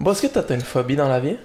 [0.00, 1.36] Bon, est-ce que t'as t'as une phobie dans la vie?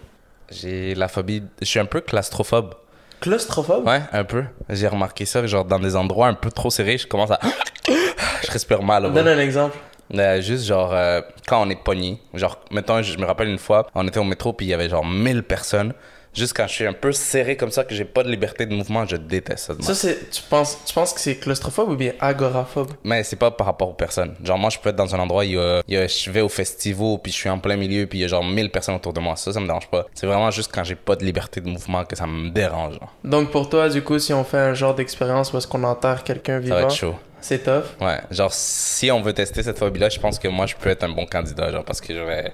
[0.50, 1.44] J'ai la phobie.
[1.60, 2.74] Je suis un peu claustrophobe.
[3.20, 3.86] Claustrophobe?
[3.86, 4.46] Ouais, un peu.
[4.70, 7.40] J'ai remarqué ça, genre dans des endroits un peu trop serrés, je commence à.
[7.88, 9.12] je respire mal.
[9.12, 9.78] Donne un exemple.
[10.14, 13.88] Euh, juste genre euh, quand on est pogné, genre mettons je me rappelle une fois,
[13.94, 15.94] on était au métro puis il y avait genre 1000 personnes.
[16.36, 18.74] Juste quand je suis un peu serré comme ça que j'ai pas de liberté de
[18.76, 19.94] mouvement, je déteste ça.
[19.96, 20.30] c'est.
[20.30, 22.92] Tu penses, tu penses que c'est claustrophobe ou bien agoraphobe?
[23.04, 24.36] Mais c'est pas par rapport aux personnes.
[24.44, 26.30] Genre moi je peux être dans un endroit il y a, il y a- je
[26.32, 28.70] vais au festival puis je suis en plein milieu puis il y a genre 1000
[28.70, 29.36] personnes autour de moi.
[29.36, 30.06] Ça ça me dérange pas.
[30.14, 32.94] C'est vraiment juste quand j'ai pas de liberté de mouvement que ça me dérange.
[32.96, 33.14] genre.
[33.24, 36.24] Donc pour toi, du coup, si on fait un genre d'expérience où est-ce qu'on enterre
[36.24, 37.16] quelqu'un Ça va vivant, être chaud.
[37.40, 37.84] c'est tough?
[38.02, 40.90] Ouais, genre si on veut tester cette phobie là, je pense que moi je peux
[40.90, 42.52] être un bon candidat genre parce que je vais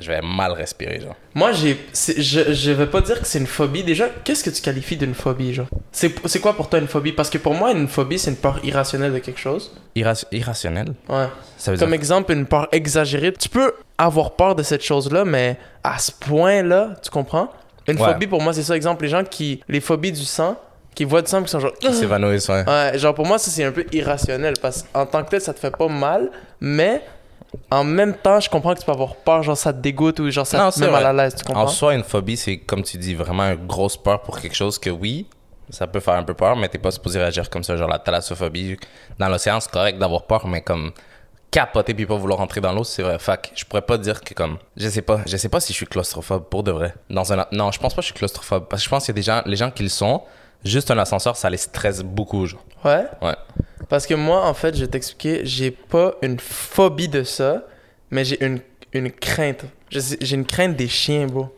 [0.00, 1.14] je vais mal respirer genre.
[1.34, 1.78] Moi, j'ai.
[1.94, 3.84] Je, je vais pas dire que c'est une phobie.
[3.84, 5.68] Déjà, qu'est-ce que tu qualifies d'une phobie, genre?
[5.92, 7.12] C'est quoi pour toi une phobie?
[7.12, 9.72] Parce que pour moi, une phobie, c'est une peur irrationnelle de quelque chose.
[9.94, 10.94] Irra- irrationnel.
[11.08, 11.26] Ouais.
[11.56, 13.32] Ça veut Comme dire exemple, une peur exagérée.
[13.32, 17.50] Tu peux avoir peur de cette chose-là, mais à ce point-là, tu comprends?
[17.88, 18.12] Une Ouais.
[18.12, 18.74] phobie, pour moi, c'est ça.
[18.76, 19.62] Exemple, les gens qui.
[19.68, 20.56] Les phobies du sang,
[20.94, 21.72] qui voient du sang, qui sont genre.
[21.82, 22.64] Ils s'évanouissent, ouais.
[22.66, 25.54] Ouais, genre pour moi, ça c'est un peu irrationnel parce qu'en tant que tel, ça
[25.54, 26.30] te fait pas mal,
[26.60, 27.02] mais
[27.70, 30.30] en même temps, je comprends que tu peux avoir peur, genre ça te dégoûte ou
[30.30, 31.64] genre ça Non, te met mal à l'aise, tu comprends?
[31.64, 34.78] En soi, une phobie, c'est comme tu dis, vraiment une grosse peur pour quelque chose
[34.78, 35.26] que oui,
[35.68, 37.76] ça peut faire un peu peur, mais t'es pas supposé réagir comme ça.
[37.76, 38.76] Genre la thalassophobie,
[39.18, 40.92] dans l'océan, c'est correct d'avoir peur, mais comme
[41.50, 43.18] capoter puis pas vouloir rentrer dans l'eau, c'est vrai.
[43.18, 45.76] Fac, je pourrais pas dire que comme, je sais pas, je sais pas si je
[45.78, 46.94] suis claustrophobe pour de vrai.
[47.08, 49.12] Dans un, non, je pense pas que je suis claustrophobe parce que je pense qu'il
[49.12, 50.22] y a des gens, les gens qui le sont,
[50.64, 52.62] juste un ascenseur, ça les stresse beaucoup, genre.
[52.84, 53.04] Ouais?
[53.20, 53.34] Ouais.
[53.90, 57.64] Parce que moi, en fait, je vais t'expliquer, j'ai pas une phobie de ça,
[58.10, 58.60] mais j'ai une,
[58.94, 59.64] une crainte.
[59.90, 61.48] J'ai une crainte des chiens, bro.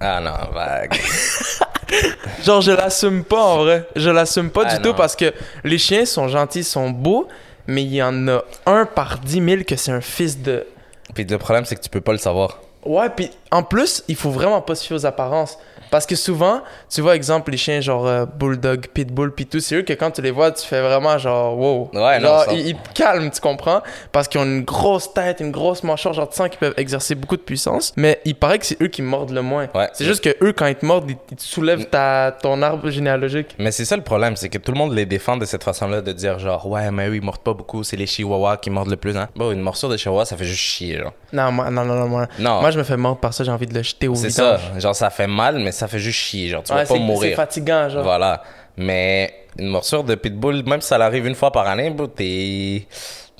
[0.00, 0.94] Ah non, vague.
[2.44, 3.88] Genre, je l'assume pas en vrai.
[3.94, 5.32] Je l'assume pas Ah, du tout parce que
[5.64, 7.28] les chiens sont gentils, sont beaux,
[7.68, 10.66] mais il y en a un par 10 000 que c'est un fils de.
[11.14, 12.60] puis le problème, c'est que tu peux pas le savoir.
[12.84, 15.58] Ouais, puis en plus, il faut vraiment pas se fier aux apparences.
[15.90, 19.76] Parce que souvent, tu vois, exemple, les chiens genre euh, bulldog, pitbull, pis tout, c'est
[19.76, 21.90] eux que quand tu les vois, tu fais vraiment genre wow.
[21.94, 23.82] Ouais, non, genre, ça- ils, ils te calment, tu comprends?
[24.12, 27.14] Parce qu'ils ont une grosse tête, une grosse mâchoire, genre tu sens qu'ils peuvent exercer
[27.14, 27.92] beaucoup de puissance.
[27.96, 29.68] Mais il paraît que c'est eux qui mordent le moins.
[29.74, 29.88] Ouais.
[29.92, 32.90] C'est juste que eux, quand ils te mordent, ils, ils te soulèvent ta, ton arbre
[32.90, 33.54] généalogique.
[33.58, 36.00] Mais c'est ça le problème, c'est que tout le monde les défend de cette façon-là,
[36.02, 38.90] de dire genre, ouais, mais eux, ils mordent pas beaucoup, c'est les chihuahuas qui mordent
[38.90, 39.28] le plus, hein.
[39.36, 41.12] Bon, une morsure de chihuahua, ça fait juste chier, genre.
[41.32, 42.26] Non, moi, non, non, non, moi.
[42.38, 44.30] Non, Moi, je me fais mordre par ça, j'ai envie de le jeter au c'est
[44.30, 44.58] ça.
[44.78, 46.94] Genre, ça fait mal, mais ça fait juste chier, genre, tu Ouais, vas pas c'est-
[46.94, 47.36] c'est mourir.
[47.36, 48.02] fatigant, genre.
[48.02, 48.42] Voilà.
[48.76, 52.86] Mais une morsure de pitbull, même si ça l'arrive une fois par année, bro, t'es.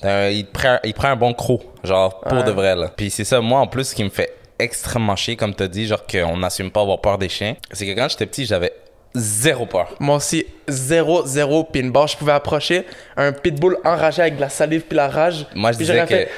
[0.03, 2.43] il, prend, il prend un bon croc, genre, pour Ouais.
[2.43, 2.91] de vrai, là.
[2.95, 5.85] Puis c'est ça, moi, en plus, ce qui me fait extrêmement chier, comme t'as dit,
[5.87, 8.73] genre, qu'on n'assume pas avoir peur des chiens, c'est que quand j'étais petit, j'avais
[9.15, 9.95] zéro peur.
[9.99, 12.07] Moi aussi, zéro, zéro pinball.
[12.07, 15.45] Je pouvais approcher un pitbull enragé avec de la salive puis la rage.
[15.55, 16.05] Moi, je disais que.
[16.07, 16.29] fait.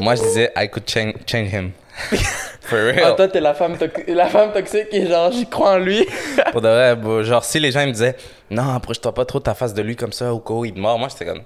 [0.00, 1.70] Moi, je disais, I could change, change him.
[2.62, 3.00] For real.
[3.04, 6.06] Ah, toi, t'es la femme, toxi- la femme toxique et genre, j'y crois en lui.
[6.52, 8.16] Pour de vrai, genre, si les gens ils me disaient,
[8.50, 10.72] non, approche-toi pas trop de ta face de lui comme ça, au cas où il
[10.72, 11.42] te mord, moi, j'étais comme,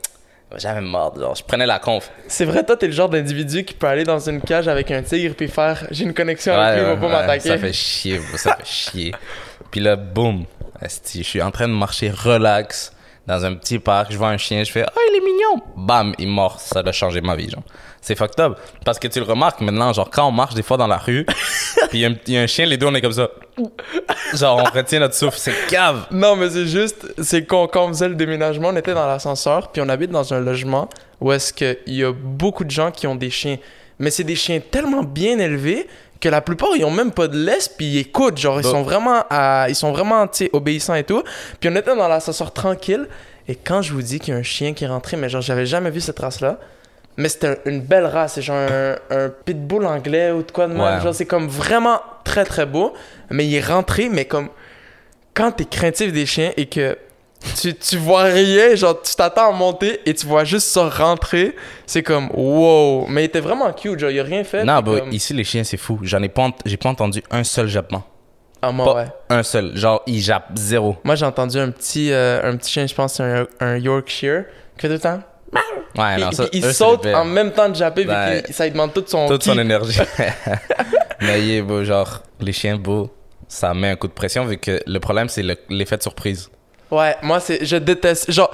[0.53, 1.21] me mordre.
[1.21, 2.11] Genre, je prenais la conf.
[2.29, 5.03] C'est vrai, toi, t'es le genre d'individu qui peut aller dans une cage avec un
[5.03, 7.49] tigre puis faire j'ai une connexion avec lui, il va pas m'attaquer.
[7.49, 9.13] ça fait chier, ça fait chier.
[9.71, 10.45] Puis là, boum,
[10.83, 12.93] je suis en train de marcher relax
[13.27, 15.63] dans un petit parc, je vois un chien, je fais, oh, il est mignon.
[15.77, 17.63] Bam, il mord, ça a changé ma vie, genre.
[18.01, 18.59] C'est fucked up.
[18.85, 21.25] Parce que tu le remarques maintenant, genre, quand on marche des fois dans la rue,
[21.89, 23.13] puis il y a un- il y, a un chien, les deux, on est comme
[23.13, 23.29] ça.
[24.35, 26.07] Genre, on retient notre souffle, c'est cave.
[26.13, 29.73] Non, mais c'est juste, c'est qu'on quand on faisait le déménagement, on était dans l'ascenseur,
[29.73, 30.89] puis on habite dans un logement
[31.21, 33.57] où est-ce qu'il y a beaucoup de gens qui ont des chiens.
[33.99, 35.89] Mais c'est des chiens tellement bien élevés
[36.21, 38.39] que la plupart, ils ont même pas de laisse, puis ils écoutent.
[38.39, 38.71] Genre, ils Bah.
[38.71, 41.23] sont vraiment, à- ils sont vraiment, tu sais, obéissants et tout.
[41.61, 43.07] Puis on était dans l'ascenseur tranquille,
[43.49, 45.43] et quand je vous dis qu'il y a un chien qui est rentré, mais genre,
[45.43, 46.59] j'avais jamais vu cette race-là.
[47.19, 50.67] Mais c'était un- une belle race, c'est genre un, un pitbull anglais ou de quoi
[50.67, 51.01] de même.
[51.01, 52.93] Genre, c'est comme vraiment très très beau.
[53.31, 54.49] Mais il est rentré, mais comme
[55.33, 56.99] quand t'es craintif des chiens et que
[57.61, 61.55] tu, tu vois rien, genre tu t'attends à monter et tu vois juste ça rentrer,
[61.87, 63.07] c'est comme wow.
[63.09, 64.65] Mais il était vraiment cute, genre il a rien fait.
[64.65, 65.99] Non, bah, comme- ici, les chiens, c'est fou.
[66.03, 68.03] J'en ai pas, j'ai pas entendu un seul jappement.
[68.63, 69.07] Ah, moi, Pas ouais.
[69.31, 69.77] un seul.
[69.77, 70.97] Genre, il jappe zéro.
[71.05, 74.45] Moi j'ai entendu un petit, euh, un petit chien, je pense c'est un, un Yorkshire,
[74.79, 75.21] tout le temps.
[75.97, 78.73] Ouais, non, ça, il eux, c'est saute en même temps de japper, qu'il- ça lui
[78.73, 79.29] demande tout son.
[79.29, 79.99] Toute son énergie.
[81.21, 83.11] Mais il est beau, genre, les chiens beaux,
[83.49, 86.51] ça met un coup de pression vu que le problème, c'est le- l'effet de surprise.
[86.91, 88.31] Ouais, moi c'est, je déteste.
[88.31, 88.51] Genre,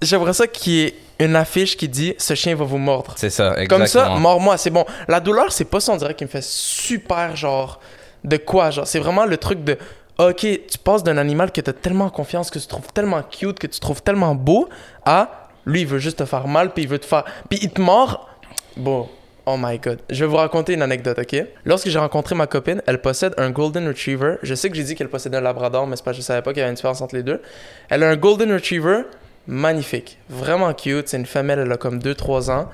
[0.00, 3.14] j'aimerais ça qu'il y ait une affiche qui dit ce chien va vous mordre.
[3.16, 3.78] C'est ça, exactement.
[3.78, 4.84] Comme ça, mords-moi, c'est bon.
[5.08, 7.80] La douleur, c'est pas ça, on dirait qui me fait super genre
[8.24, 9.78] de quoi, genre c'est vraiment le truc de
[10.18, 13.66] OK, tu passes d'un animal que t'as tellement confiance, que tu trouves tellement cute, que
[13.66, 14.68] tu trouves tellement beau
[15.04, 17.70] à lui il veut juste te faire mal puis il veut te faire puis il
[17.70, 18.28] te mord.
[18.76, 19.08] Bon,
[19.46, 20.00] Oh my god.
[20.10, 21.44] Je vais vous raconter une anecdote, ok?
[21.64, 24.36] Lorsque j'ai rencontré ma copine, elle possède un Golden Retriever.
[24.42, 26.52] Je sais que j'ai dit qu'elle possédait un Labrador, mais c'est pas, je savais pas
[26.52, 27.40] qu'il y avait une différence entre les deux.
[27.88, 29.02] Elle a un Golden Retriever
[29.46, 30.18] magnifique.
[30.28, 31.08] Vraiment cute.
[31.08, 32.68] C'est une femelle, elle a comme 2-3 ans.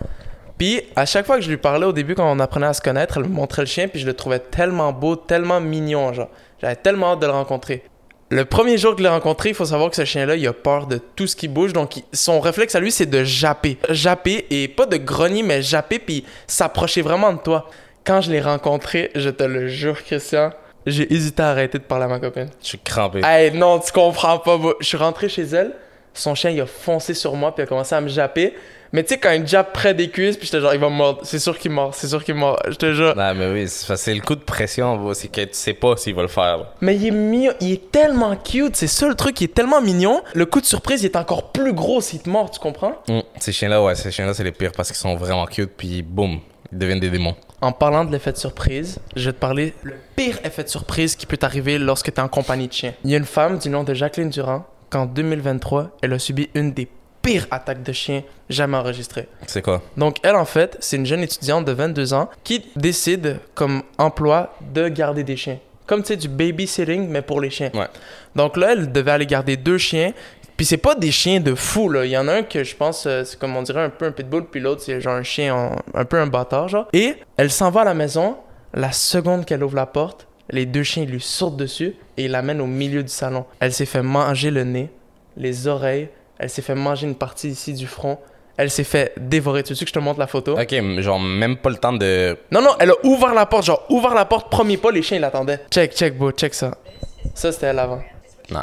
[0.58, 2.80] Puis à chaque fois que je lui parlais au début, quand on apprenait à se
[2.80, 6.30] connaître, elle me montrait le chien, puis je le trouvais tellement beau, tellement mignon, genre.
[6.60, 7.82] J'avais tellement hâte de le rencontrer.
[8.28, 10.52] Le premier jour que je l'ai rencontré, il faut savoir que ce chien-là, il a
[10.52, 11.72] peur de tout ce qui bouge.
[11.72, 13.78] Donc, son réflexe à lui, c'est de japper.
[13.88, 17.70] Japper et pas de grogner, mais japper puis s'approcher vraiment de toi.
[18.04, 20.50] Quand je l'ai rencontré, je te le jure, Christian,
[20.86, 22.48] j'ai hésité à arrêter de parler à ma copine.
[22.60, 23.20] Je suis crampé.
[23.24, 24.58] Hey, non, tu comprends pas.
[24.80, 25.72] Je suis rentré chez elle,
[26.12, 28.54] son chien, il a foncé sur moi puis il a commencé à me japper.
[28.96, 30.94] Mais tu sais, quand il jappe près des cuisses, puis j'étais genre, il va me
[30.94, 31.20] mordre.
[31.22, 32.58] C'est sûr qu'il mord, c'est sûr qu'il mord.
[32.66, 33.14] Je te jure.
[33.14, 35.12] Non, mais oui, c'est le coup de pression.
[35.12, 36.56] C'est que tu sais pas s'il va le faire.
[36.56, 36.72] là.
[36.80, 39.82] Mais il est mignon, il est tellement cute, c'est ça le truc, il est tellement
[39.82, 40.22] mignon.
[40.32, 42.94] Le coup de surprise, il est encore plus gros s'il te mord, tu comprends?
[43.10, 46.00] Hum, Ces chiens-là, ouais, ces chiens-là, c'est les pires parce qu'ils sont vraiment cute, puis
[46.00, 46.38] boum,
[46.72, 47.36] ils deviennent des démons.
[47.60, 51.16] En parlant de l'effet de surprise, je vais te parler le pire effet de surprise
[51.16, 52.94] qui peut t'arriver lorsque tu es en compagnie de chiens.
[53.04, 56.48] Il y a une femme du nom de Jacqueline Durand qu'en 2023, elle a subi
[56.54, 56.86] une des
[57.26, 59.28] pires attaques de chiens jamais enregistrées.
[59.46, 59.82] C'est quoi?
[59.96, 64.54] Donc elle, en fait, c'est une jeune étudiante de 22 ans qui décide comme emploi
[64.72, 65.58] de garder des chiens.
[65.86, 67.70] Comme tu sais, du babysitting, mais pour les chiens.
[67.74, 67.86] Ouais.
[68.34, 70.12] Donc là, elle devait aller garder deux chiens.
[70.56, 72.04] Puis c'est pas des chiens de fou, là.
[72.06, 74.06] Il y en a un que je pense, euh, c'est comme on dirait un peu
[74.06, 76.88] un pitbull, puis l'autre, c'est genre un chien, en- un peu un bâtard, genre.
[76.94, 78.36] Et elle s'en va à la maison.
[78.74, 82.60] La seconde qu'elle ouvre la porte, les deux chiens lui sautent dessus et ils l'amènent
[82.60, 83.44] au milieu du salon.
[83.60, 84.90] Elle s'est fait manger le nez,
[85.36, 86.08] les oreilles.
[86.38, 88.18] Elle s'est fait manger une partie ici du front.
[88.56, 89.62] Elle s'est fait dévorer.
[89.62, 90.58] Tu veux que je te montre la photo?
[90.58, 92.36] Ok, genre, même pas le temps de.
[92.50, 95.18] Non, non, elle a ouvert la porte, genre, ouvert la porte, premier pas, les chiens,
[95.18, 95.60] ils l'attendaient.
[95.70, 96.76] Check, check, bro, check ça.
[97.34, 98.02] Ça, c'était elle avant.
[98.50, 98.60] Non.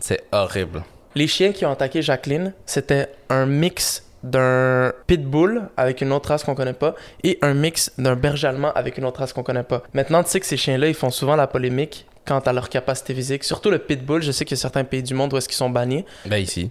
[0.00, 0.84] C'est horrible.
[1.14, 6.44] Les chiens qui ont attaqué Jacqueline, c'était un mix d'un pitbull avec une autre race
[6.44, 9.62] qu'on connaît pas et un mix d'un berger allemand avec une autre race qu'on connaît
[9.62, 9.82] pas.
[9.94, 13.14] Maintenant, tu sais que ces chiens-là, ils font souvent la polémique quant à leur capacité
[13.14, 13.42] physique.
[13.44, 15.56] Surtout le pitbull, je sais qu'il y a certains pays du monde où est-ce qu'ils
[15.56, 16.04] sont bannis.
[16.26, 16.70] Ben, ici.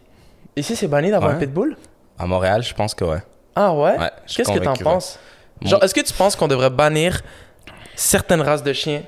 [0.55, 1.37] Ici, c'est banni d'avoir Ouais.
[1.37, 1.75] un pitbull?
[2.19, 3.23] À Montréal, je pense que ouais.
[3.55, 3.95] Ah ouais?
[4.27, 5.19] Qu'est-ce que t'en penses?
[5.61, 7.21] Mon- Genre, est-ce que tu penses qu'on devrait bannir
[7.95, 9.01] certaines races de chiens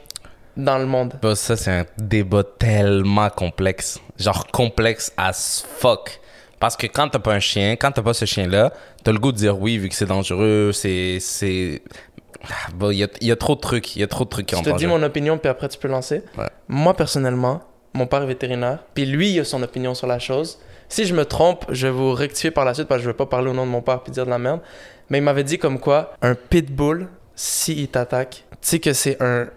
[0.57, 1.13] dans le monde?
[1.21, 3.99] Bah, ça, c'est un débat tellement complexe.
[4.17, 6.19] Genre complexe as fuck.
[6.59, 8.73] Parce que quand t'as pas un chien, quand t'as pas ce chien-là,
[9.03, 11.81] t'as le goût de dire oui, vu que c'est dangereux, c'est.
[12.81, 14.45] Il y, a, il y a trop de trucs, il y a trop de trucs
[14.45, 16.23] qui Je te dis mon opinion, puis après tu peux lancer.
[16.37, 16.47] Ouais.
[16.67, 17.61] Moi, personnellement,
[17.93, 20.59] mon père est vétérinaire, puis lui, il a son opinion sur la chose.
[20.87, 23.15] Si je me trompe, je vais vous rectifier par la suite, parce que je vais
[23.17, 24.61] pas parler au nom de mon père puis dire de la merde.
[25.09, 29.47] Mais il m'avait dit comme quoi, un pitbull, s'il t'attaque, tu sais que c'est un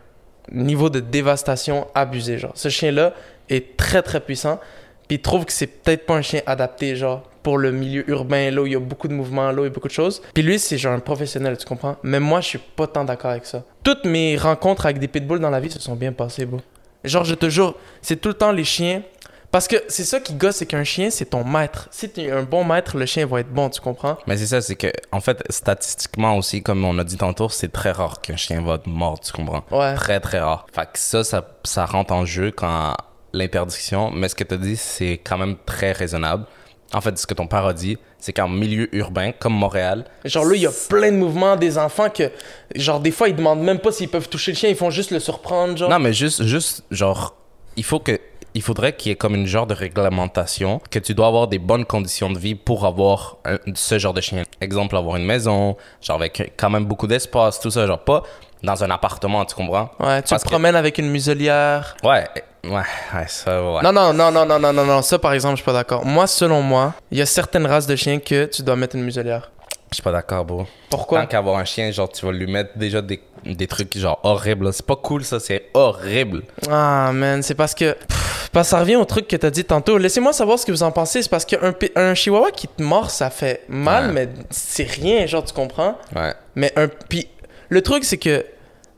[0.50, 2.52] niveau de dévastation abusé, genre.
[2.54, 3.14] Ce chien-là
[3.48, 4.60] est très, très puissant,
[5.08, 8.50] puis il trouve que c'est peut-être pas un chien adapté, genre, pour le milieu urbain,
[8.50, 9.92] là où il y a beaucoup de mouvements, là où il y a beaucoup de
[9.92, 10.22] choses.
[10.34, 11.96] Puis lui, c'est genre un professionnel, tu comprends?
[12.02, 13.64] Mais moi, je suis pas tant d'accord avec ça.
[13.82, 16.60] Toutes mes rencontres avec des pitbulls dans la vie se sont bien passées, bro.
[17.04, 19.02] Genre, je te jure, c'est tout le temps les chiens.
[19.50, 21.86] Parce que c'est ça qui gosse, c'est qu'un chien, c'est ton maître.
[21.90, 24.16] Si tu es un bon maître, le chien va être bon, tu comprends?
[24.26, 27.70] Mais c'est ça, c'est que, en fait, statistiquement aussi, comme on a dit tantôt, c'est
[27.70, 29.62] très rare qu'un chien va te mordre, tu comprends?
[29.70, 29.94] Ouais.
[29.94, 30.64] Très, très rare.
[30.72, 32.94] Fait que ça, ça, ça rentre en jeu quand
[33.34, 36.46] l'interdiction, mais ce que tu as dit, c'est quand même très raisonnable.
[36.94, 40.62] En fait, ce que ton dit, c'est qu'en milieu urbain, comme Montréal, Genre là, il
[40.62, 42.30] y a plein de mouvements des enfants que,
[42.74, 45.10] genre, des fois, ils demandent même pas s'ils peuvent toucher le chien, ils font juste
[45.10, 45.88] le surprendre, genre.
[45.90, 47.34] Non, mais juste, juste, genre,
[47.76, 48.18] il faut que.
[48.54, 51.58] Il faudrait qu'il y ait comme une genre de réglementation que tu dois avoir des
[51.58, 54.42] bonnes conditions de vie pour avoir un- ce genre de chien.
[54.60, 58.22] Exemple, avoir une maison, genre avec quand même beaucoup d'espace, tout ça, genre pas
[58.62, 59.90] dans un appartement, tu comprends?
[60.00, 61.96] Ouais, tu Parce te que- promènes avec une muselière.
[62.04, 62.26] Ouais,
[62.64, 63.82] ouais, ouais, ça, ouais.
[63.82, 66.04] Non, non, non, non, non, non, non, non, ça par exemple, je suis pas d'accord.
[66.04, 69.02] Moi, selon moi, il y a certaines races de chiens que tu dois mettre une
[69.04, 69.50] muselière.
[69.90, 70.66] Je suis pas d'accord, bro.
[70.88, 71.20] Pourquoi?
[71.20, 74.72] Tant qu'avoir un chien, genre, tu vas lui mettre déjà des, des trucs genre horribles.
[74.72, 76.44] C'est pas cool, ça, c'est horrible.
[76.70, 77.92] Ah, man, c'est parce que.
[77.92, 79.98] Pff, parce que ça revient au truc que t'as dit tantôt.
[79.98, 81.22] Laissez-moi savoir ce que vous en pensez.
[81.22, 84.12] C'est parce qu'un un chihuahua qui te mord, ça fait mal, Ouais.
[84.12, 85.98] mais c'est rien, genre, tu comprends?
[86.16, 86.32] Ouais.
[86.54, 86.88] Mais un.
[86.88, 87.28] Puis
[87.72, 88.44] le truc, c'est que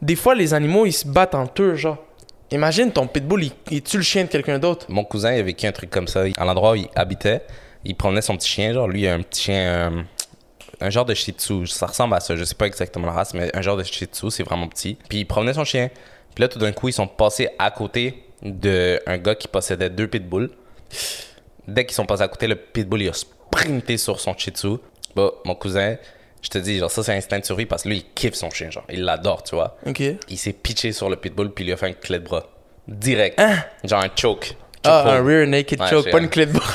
[0.03, 1.99] des fois, les animaux, ils se battent entre eux, genre.
[2.51, 4.87] Imagine ton pitbull, il, tue le chien de quelqu'un d'autre.
[4.89, 6.25] Mon cousin, il a vécu un truc comme ça.
[6.37, 7.43] À l'endroit où il habitait,
[7.85, 8.73] il promenait son petit chien.
[8.73, 10.03] Genre, lui, il a un petit chien, euh,
[10.81, 11.69] un genre de shih tzu.
[11.69, 12.35] Ça ressemble à ça.
[12.35, 14.99] Je sais pas exactement la race, mais un genre de shih tzu, c'est vraiment petit.
[15.09, 15.89] Puis il promenait son chien.
[16.35, 20.09] Puis là, tout d'un coup, ils sont passés à côté d'un gars qui possédait deux
[20.09, 20.51] pitbulls.
[21.69, 24.77] Dès qu'ils sont passés à côté, le pitbull, il a sprinté sur son shih tzu.
[25.15, 25.97] Bah, mon cousin,
[26.45, 28.51] je te dis, genre, ça, c'est instinct de survie parce que lui, il kiffe son
[28.51, 28.85] chien, genre.
[28.91, 29.77] Il l'adore, tu vois.
[29.87, 30.03] Ok.
[30.29, 32.45] Il s'est pitché sur le pitbull, puis il lui a fait un clé de bras.
[32.87, 33.41] Direct.
[33.41, 33.57] Hein?
[33.83, 34.55] Genre un choke.
[34.85, 36.67] Ah, un rear naked Ouais, choke, pas un- une clé de bras.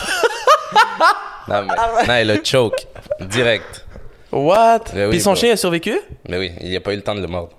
[1.48, 2.86] Non, mais, non, il a choke.
[3.22, 3.86] Direct.
[4.32, 4.82] What?
[4.94, 5.40] Oui, Puis son bro.
[5.42, 6.00] chien a survécu?
[6.28, 7.56] Mais oui, il a pas eu le temps de le mordre.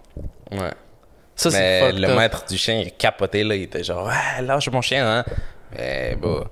[0.52, 0.70] Ouais.
[1.34, 3.56] Ça, c'est le maître du chien, il a capoté, là.
[3.56, 5.24] Il était genre, ouais, lâche mon chien, hein.
[5.76, 6.44] Mais bon.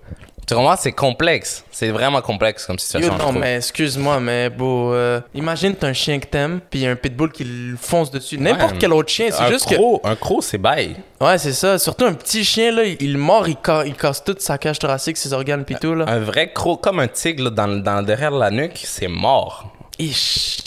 [0.49, 0.77] Tu comprends?
[0.77, 1.63] C'est complexe.
[1.71, 3.15] C'est vraiment complexe comme Yo, situation.
[3.19, 6.97] je non, mais excuse-moi, mais bon, euh, imagine t'as un chien que t'aimes, puis un
[6.97, 8.39] pitbull qui le fonce dessus.
[8.39, 10.97] N'importe Ouais, quel autre chien, c'est juste croc, Un croc, c'est bail.
[11.21, 11.25] que.
[11.25, 11.79] Ouais, c'est ça.
[11.79, 15.17] Surtout un petit chien, là, il, mord, il, ca- il casse toute sa cage thoracique,
[15.19, 16.07] ses organes, pis tout, là.
[16.09, 19.71] Un vrai croc, comme un tigre là, dans, dans derrière la nuque, c'est mort.
[19.99, 20.59] Ish.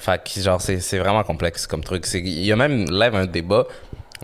[0.00, 2.06] Fait que, genre, c'est vraiment complexe comme truc.
[2.14, 3.66] Il y a même lève un débat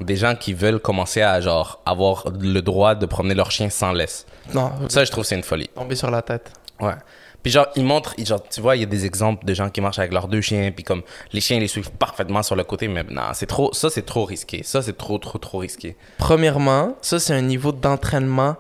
[0.01, 3.93] des gens qui veulent commencer à, genre, avoir le droit de promener leur chien sans
[3.93, 4.27] laisse.
[4.53, 5.69] Non, Ça, je trouve, c'est une folie.
[5.69, 6.51] tomber sur la tête.
[6.81, 6.95] Ouais.
[7.43, 9.69] Puis genre, ils montrent, ils- genre, tu vois, il y a des exemples de gens
[9.69, 12.65] qui marchent avec leurs deux chiens, puis comme les chiens les suivent parfaitement sur le
[12.65, 14.63] côté, mais non, c'est trop, ça c'est trop risqué.
[14.65, 15.95] Ça c'est trop, trop, trop risqué.
[16.17, 18.57] Premièrement, ça, c'est un niveau d'entraînement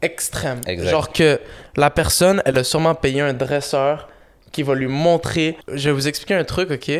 [0.00, 0.60] extrême.
[0.66, 0.90] Exact.
[0.90, 1.40] Genre que
[1.76, 4.08] la personne, elle a sûrement payé un dresseur
[4.52, 5.56] qui va lui montrer.
[5.72, 6.90] Je vais vous expliquer un truc, ok?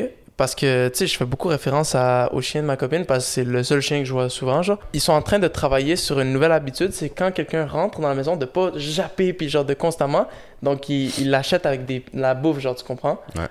[0.40, 3.26] Parce que, tu sais, je fais beaucoup référence à, au chien de ma copine parce
[3.26, 4.78] que c'est le seul chien que je vois souvent, genre.
[4.94, 8.08] Ils sont en train de travailler sur une nouvelle habitude, c'est quand quelqu'un rentre dans
[8.08, 10.26] la maison de pas japper puis genre de constamment.
[10.62, 13.20] Donc, il il l'achète avec des, la bouffe, genre, tu comprends?
[13.36, 13.48] Ouais.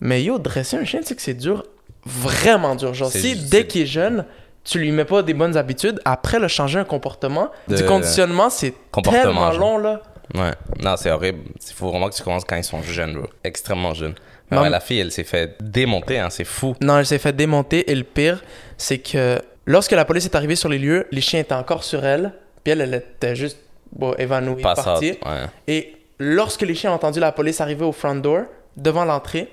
[0.00, 1.62] Mais yo, dresser un chien, tu sais que c'est dur,
[2.06, 2.94] vraiment dur.
[2.94, 4.24] Genre, si dès qu'il est jeune,
[4.64, 8.48] tu lui mets pas des bonnes habitudes, après le changer un comportement, De- du conditionnement,
[8.48, 8.72] c'est
[9.04, 9.60] tellement genre.
[9.60, 10.00] long, là.
[10.34, 10.52] Ouais.
[10.82, 11.40] Non, c'est horrible.
[11.68, 13.26] Il faut vraiment que tu commences quand ils sont jeunes, bro.
[13.44, 14.14] Extrêmement jeunes.
[14.50, 16.74] Mais Non, ouais, mais- la fille, elle s'est fait démonter, hein, c'est fou.
[16.80, 18.42] Non, elle s'est fait démonter et le pire,
[18.76, 22.04] c'est que lorsque la police est arrivée sur les lieux, les chiens étaient encore sur
[22.04, 22.32] elle,
[22.64, 23.58] puis elle, elle était juste
[23.92, 24.82] bon, évanouie, Pas ça.
[24.84, 25.10] partie.
[25.24, 25.46] Ouais.
[25.68, 28.42] Et lorsque les chiens ont entendu la police arriver au front door,
[28.76, 29.48] devant l'entrée,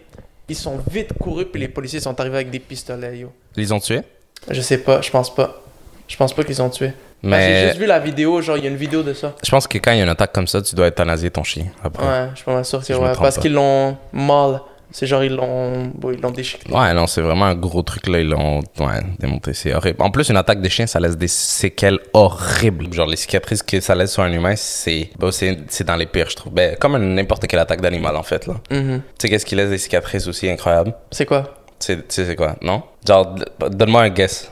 [0.49, 3.31] ils sont vite courus, puis les policiers sont arrivés avec des pistolets, yo.
[3.55, 4.01] Ils ont tué?
[4.49, 5.61] Je sais pas, je pense pas.
[6.07, 6.87] Je pense pas qu'ils ont tué.
[6.87, 9.33] Que J'ai Mais juste vu la vidéo, genre, il y a une vidéo de ça.
[9.43, 11.43] je pense que quand il y a une attaque comme ça, tu dois euthanasier ton
[11.43, 11.65] chien.
[11.83, 12.05] Après.
[12.05, 14.61] Ouais, je suis pas mal sûr que Si ouais, Parce qu'ils l'ont mal.
[14.91, 16.73] C'est genre, ils l'ont bon, ils l'ont déchiqueté.
[16.73, 18.19] Ouais, non, c'est vraiment un gros truc là.
[18.19, 19.53] Ils l'ont ouais, démonté.
[19.53, 20.01] C'est horrible.
[20.01, 22.93] En plus, une attaque de chien, ça laisse des séquelles horribles.
[22.93, 26.29] Genre, les cicatrices que ça laisse sur un humain, c'est bon, c'est dans les pires,
[26.29, 26.53] je trouve.
[26.53, 28.47] Ben, comme n'importe quelle attaque d'animal, en fait.
[28.47, 28.55] là.
[28.71, 29.01] Mhm.
[29.01, 30.93] Tu sais, qu'est-ce qui laisse des cicatrices aussi incroyables?
[31.11, 31.53] C'est quoi?
[31.79, 32.55] Tu sais, c'est quoi?
[32.61, 32.81] Non?
[33.07, 33.35] Genre,
[33.69, 34.51] donne-moi un guess.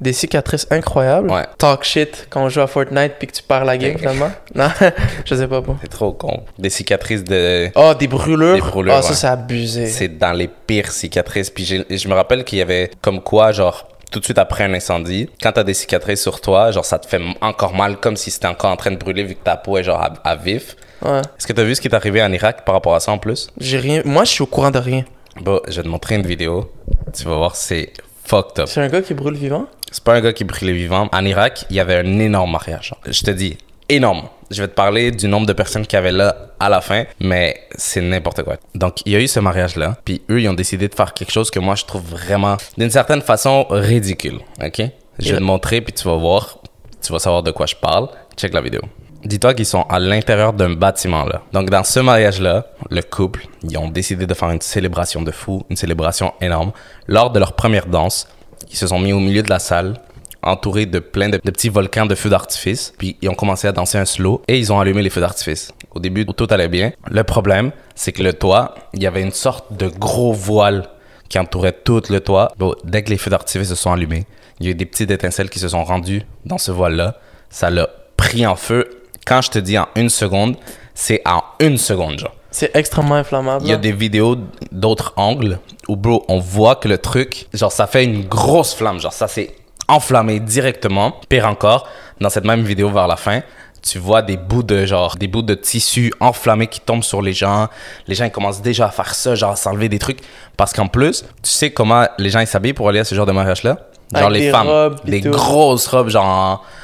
[0.00, 1.30] Des cicatrices incroyables.
[1.30, 1.44] Ouais.
[1.58, 4.30] Talk shit quand on joue à Fortnite puis que tu perds la game finalement.
[4.54, 4.68] Non,
[5.24, 5.60] je sais pas.
[5.60, 5.76] Bon.
[5.80, 6.42] C'est trop con.
[6.58, 7.70] Des cicatrices de.
[7.74, 8.54] Oh, des brûlures?
[8.54, 9.14] Des brûlures, Ah, ça, ouais.
[9.14, 9.86] c'est abusé.
[9.86, 11.50] C'est dans les pires cicatrices.
[11.50, 14.74] Puis je me rappelle qu'il y avait comme quoi, genre, tout de suite après un
[14.74, 18.30] incendie, quand t'as des cicatrices sur toi, genre, ça te fait encore mal comme si
[18.30, 20.76] c'était encore en train de brûler vu que ta peau est genre à, à vif.
[21.02, 21.18] Ouais.
[21.20, 23.18] Est-ce que t'as vu ce qui est arrivé en Irak par rapport à ça en
[23.18, 23.48] plus?
[23.58, 24.02] J'ai rien.
[24.04, 25.04] Moi, je suis au courant de rien.
[25.40, 26.70] Bon, je vais te montrer une vidéo.
[27.12, 27.92] Tu vas voir, c'est
[28.24, 28.68] fucked up.
[28.68, 29.66] C'est un gars qui brûle vivant?
[29.94, 31.08] C'est pas un gars qui brûlait vivant.
[31.12, 32.92] En Irak, il y avait un énorme mariage.
[33.06, 33.56] Je te dis,
[33.88, 34.24] énorme.
[34.50, 37.04] Je vais te parler du nombre de personnes qu'il y avait là à la fin,
[37.20, 38.56] mais c'est n'importe quoi.
[38.74, 41.30] Donc, il y a eu ce mariage-là, puis eux, ils ont décidé de faire quelque
[41.30, 44.40] chose que moi, je trouve vraiment, d'une certaine façon, ridicule.
[44.60, 44.82] OK?
[45.20, 46.58] Je vais te montrer, puis tu vas voir.
[47.00, 48.08] Tu vas savoir de quoi je parle.
[48.36, 48.80] Check la vidéo.
[49.24, 51.40] Dis-toi qu'ils sont à l'intérieur d'un bâtiment là.
[51.52, 55.64] Donc dans ce mariage-là, le couple, ils ont décidé de faire une célébration de fou,
[55.70, 56.72] une célébration énorme.
[57.06, 58.28] Lors de leur première danse,
[58.70, 59.94] ils se sont mis au milieu de la salle,
[60.42, 62.92] entourés de plein de, petits volcans de feux d'artifice.
[62.98, 65.72] Puis ils ont commencé à danser un slow et ils ont allumé les feux d'artifice.
[65.94, 66.92] Au début, tout allait bien.
[67.10, 70.88] Le problème, c'est que le toit, il y avait une sorte de gros voile
[71.28, 72.52] qui entourait tout le toit.
[72.84, 74.26] Dès que les feux d'artifice se sont allumés,
[74.60, 77.16] il y a eu des petites étincelles qui se sont rendues dans ce voile-là.
[77.50, 78.88] Ça l'a pris en feu.
[79.26, 80.56] Quand je te dis en une seconde,
[80.94, 82.34] c'est en une seconde, genre.
[82.56, 83.64] C'est extrêmement inflammable.
[83.64, 83.80] Il y a là.
[83.80, 84.36] des vidéos
[84.70, 85.58] d'autres angles
[85.88, 89.00] où, bro, on voit que le truc, genre, ça fait une grosse flamme.
[89.00, 89.56] Genre, ça s'est
[89.88, 91.14] enflammé directement.
[91.28, 91.88] Pire encore,
[92.20, 93.40] dans cette même vidéo vers la fin,
[93.82, 97.32] tu vois des bouts de, genre, des bouts de tissu enflammés qui tombent sur les
[97.32, 97.66] gens.
[98.06, 100.20] Les gens, ils commencent déjà à faire ça, genre, à s'enlever des trucs.
[100.56, 103.26] Parce qu'en plus, tu sais comment les gens, ils s'habillent pour aller à ce genre
[103.26, 103.78] de mariage-là?
[104.14, 104.94] Genre, Avec les femmes.
[105.04, 105.30] des tout.
[105.30, 106.24] grosses robes, genre,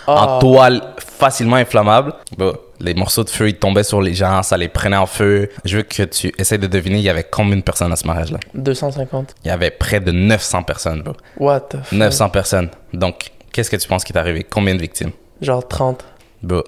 [0.08, 0.38] en, en Ah.
[0.40, 2.12] toile facilement inflammable.
[2.36, 5.48] Bon, les morceaux de feu, ils tombaient sur les gens, ça les prenait en feu.
[5.64, 8.06] Je veux que tu essaies de deviner, il y avait combien de personnes à ce
[8.06, 8.40] mariage-là?
[8.54, 9.34] 250.
[9.44, 11.14] Il y avait près de 900 personnes, bro.
[11.38, 11.92] What the fuck?
[11.92, 12.70] 900 personnes.
[12.92, 14.44] Donc, qu'est-ce que tu penses qui est arrivé?
[14.48, 15.12] Combien de victimes?
[15.40, 16.04] Genre 30.
[16.42, 16.64] Bro,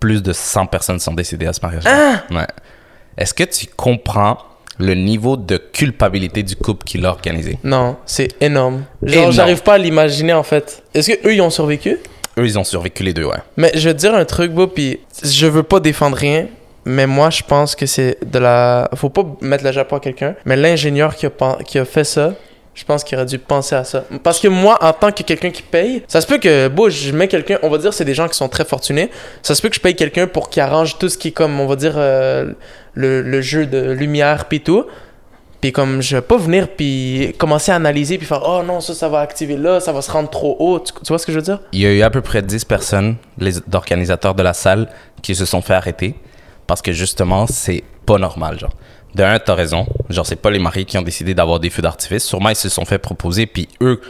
[0.00, 2.24] plus de 100 personnes sont décédées à ce mariage-là.
[2.30, 2.46] Ouais.
[3.16, 4.38] Est-ce que tu comprends
[4.78, 7.58] le niveau de culpabilité du couple qui l'a organisé?
[7.64, 8.84] Non, c'est énorme.
[9.02, 10.84] Genre, j'arrive pas à l'imaginer en fait.
[10.94, 11.98] Est-ce que eux ils ont survécu?
[12.38, 13.38] Eux, ils ont survécu les deux, ouais.
[13.56, 16.46] Mais je te dire un truc, beau, puis je veux pas défendre rien,
[16.84, 18.88] mais moi je pense que c'est de la.
[18.94, 21.30] Faut pas mettre le Japon à quelqu'un, mais l'ingénieur qui a,
[21.66, 22.34] qui a fait ça,
[22.74, 24.04] je pense qu'il aurait dû penser à ça.
[24.22, 27.10] Parce que moi, en tant que quelqu'un qui paye, ça se peut que, beau, je
[27.10, 29.10] mets quelqu'un, on va dire, c'est des gens qui sont très fortunés,
[29.42, 31.58] ça se peut que je paye quelqu'un pour qu'il arrange tout ce qui est comme,
[31.58, 32.52] on va dire, euh,
[32.94, 34.84] le, le jeu de lumière pis tout.
[35.60, 38.94] Puis comme je vais pas venir puis commencer à analyser puis faire oh non ça
[38.94, 40.78] ça va activer là, ça va se rendre trop haut.
[40.78, 41.60] Tu, vois ce que je veux dire?
[41.72, 44.88] Il y a eu à peu près 10 personnes, les d'organisateurs de la salle,
[45.22, 46.14] qui se sont fait arrêter
[46.68, 48.72] parce que justement, c'est pas normal, genre.
[49.14, 49.86] De un, t'as raison.
[50.10, 52.24] Genre, c'est pas les mariés qui ont décidé d'avoir des feux d'artifice.
[52.24, 54.00] Sûrement, ils se sont fait proposer, puis eux,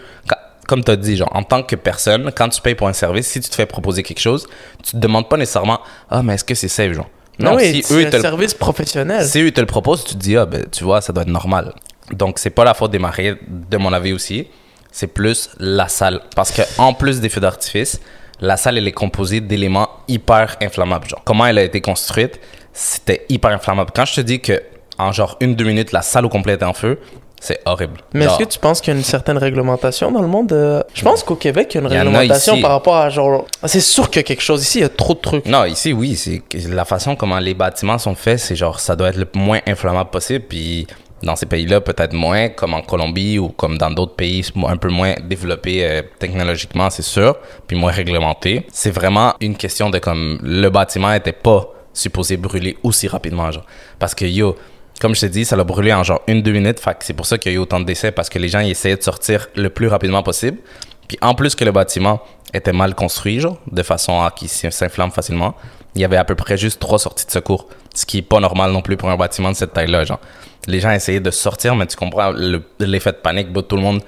[0.66, 3.40] comme t'as dit, genre, en tant que personne, quand tu payes pour un service, si
[3.40, 4.46] tu te fais proposer quelque chose,
[4.82, 7.08] tu te demandes pas nécessairement, ah, mais est-ce que c'est safe, genre.
[7.38, 9.24] Non, oui, si c'est eux, un te le service professionnel.
[9.24, 11.28] si eux te le proposent, tu te dis, ah, ben, tu vois, ça doit être
[11.28, 11.74] normal.
[12.12, 14.48] Donc, c'est pas la faute des mariés, de mon avis aussi.
[14.90, 16.20] C'est plus la salle.
[16.34, 18.00] Parce que en plus des feux d'artifice,
[18.40, 21.08] la salle, elle est composée d'éléments hyper inflammables.
[21.08, 22.40] Genre, comment elle a été construite,
[22.72, 23.90] c'était hyper inflammable.
[23.94, 24.62] Quand je te dis que,
[24.98, 26.98] en genre une, deux minutes, la salle au complet est en feu,
[27.40, 28.00] c'est horrible.
[28.14, 30.82] Mais est-ce que tu penses qu'il y a une certaine réglementation dans le monde euh?
[30.94, 33.46] Je pense qu'au Québec, il y a une y réglementation par rapport à genre.
[33.64, 35.46] C'est sûr qu'il y a quelque chose ici, il y a trop de trucs.
[35.46, 39.10] Non, ici, oui, c'est la façon comment les bâtiments sont faits, c'est genre, ça doit
[39.10, 40.44] être le moins inflammable possible.
[40.48, 40.86] Puis
[41.22, 44.88] dans ces pays-là, peut-être moins, comme en Colombie ou comme dans d'autres pays un peu
[44.88, 48.66] moins développés euh, technologiquement, c'est sûr, puis moins réglementés.
[48.72, 53.66] C'est vraiment une question de comme le bâtiment était pas supposé brûler aussi rapidement, genre.
[53.98, 54.56] Parce que yo,
[55.00, 56.80] comme je t'ai dit, ça l'a brûlé en genre une, deux minutes.
[56.80, 58.60] Fait c'est pour ça qu'il y a eu autant de décès parce que les gens
[58.60, 60.58] essayaient de sortir le plus rapidement possible.
[61.06, 62.20] Puis en plus que le bâtiment
[62.54, 65.54] était mal construit, genre, de façon à qu'il s'inflamme facilement,
[65.94, 67.66] il y avait à peu près juste trois sorties de secours.
[67.94, 70.20] Ce qui est pas normal non plus pour un bâtiment de cette taille-là, genre.
[70.66, 74.02] Les gens essayaient de sortir, mais tu comprends le- l'effet de panique, tout le monde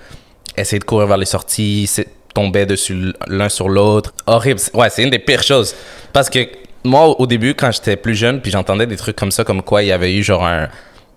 [0.56, 1.88] essayait de courir vers les sorties,
[2.34, 4.12] tombait dessus l'un sur l'autre.
[4.26, 4.60] Horrible.
[4.74, 5.74] Ouais, c'est une des pires choses.
[6.12, 6.40] Parce que
[6.84, 9.82] moi, au début, quand j'étais plus jeune, puis j'entendais des trucs comme ça, comme quoi
[9.82, 10.68] il y avait eu genre un,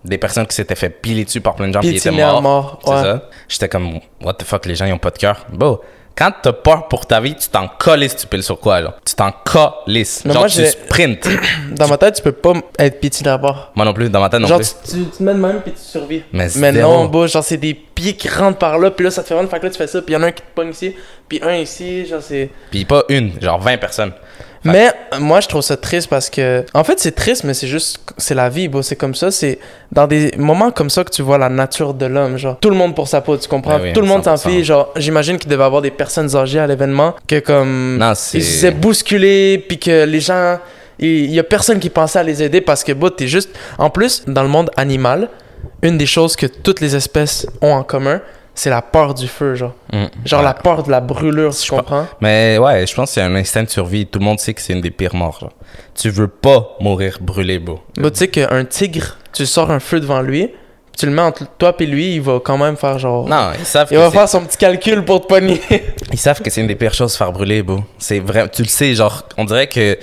[0.03, 2.41] des personnes qui s'étaient fait piler dessus par plein de gens, puis ils étaient morts.
[2.41, 3.01] mort, C'est ouais.
[3.03, 3.29] ça.
[3.47, 5.45] J'étais comme, what the fuck, les gens, ils ont pas de cœur.
[5.49, 5.79] Bon,
[6.15, 8.93] quand t'as peur pour ta vie, tu t'en colles, tu piles sur quoi, genre?
[9.03, 9.71] Tu t'en colles.
[9.87, 11.27] Mais Genre, moi, tu sprintes.
[11.71, 13.71] Dans ma tête, tu peux pas être piétiné à bord.
[13.75, 14.75] moi non plus, dans ma tête non Genre, plus.
[14.85, 16.21] tu, tu, tu te mets de même puis tu survis.
[16.31, 19.23] Mais Mais non, bah, genre, c'est des pieds qui rentrent par là, puis là, ça
[19.23, 20.43] te fait mal, fait que là, tu fais ça, puis y en a un qui
[20.43, 20.95] te pogne ici,
[21.27, 22.49] puis un ici, genre, c'est.
[22.69, 24.11] Puis pas une, genre 20 personnes.
[24.65, 26.65] Mais euh, moi, je trouve ça triste parce que.
[26.73, 27.99] En fait, c'est triste, mais c'est juste.
[28.17, 28.69] C'est la vie.
[28.81, 29.31] C'est comme ça.
[29.31, 29.59] C'est
[29.91, 32.37] dans des moments comme ça que tu vois la nature de l'homme.
[32.37, 33.77] Genre, tout le monde pour sa peau, tu comprends?
[33.77, 34.49] Ben oui, tout le monde s'en 100%.
[34.49, 34.67] fiche.
[34.67, 37.97] Genre, j'imagine qu'il devait y avoir des personnes âgées à l'événement que, comme.
[37.97, 40.59] Non, Ils se bousculer, puis que les gens.
[40.99, 43.49] Il y a personne qui pensait à les aider parce que, bro, t'es juste.
[43.77, 45.29] En plus, dans le monde animal,
[45.81, 48.21] une des choses que toutes les espèces ont en commun,
[48.55, 49.73] c'est la peur du feu, genre.
[49.91, 50.05] Mm.
[50.25, 50.45] Genre Ouais.
[50.45, 52.05] la peur de la brûlure, tu Je comprends?
[52.21, 54.05] Mais ouais, je pense y a un instinct de survie.
[54.05, 55.39] Tout le monde sait que c'est une des pires morts.
[55.41, 55.53] genre.
[55.95, 57.79] Tu veux pas mourir brûlé, beau.
[57.97, 60.51] Bah, tu sais qu'un tigre, tu sors un feu devant lui,
[60.97, 63.27] tu le mets entre toi et lui, il va quand même faire genre.
[63.27, 65.59] Non, ils savent il que va c'est- faire son petit calcul pour te pogner.
[66.11, 67.83] Ils savent que c'est une des pires choses de faire brûler, beau.
[67.97, 69.97] C'est vrai, tu le sais, genre, on dirait que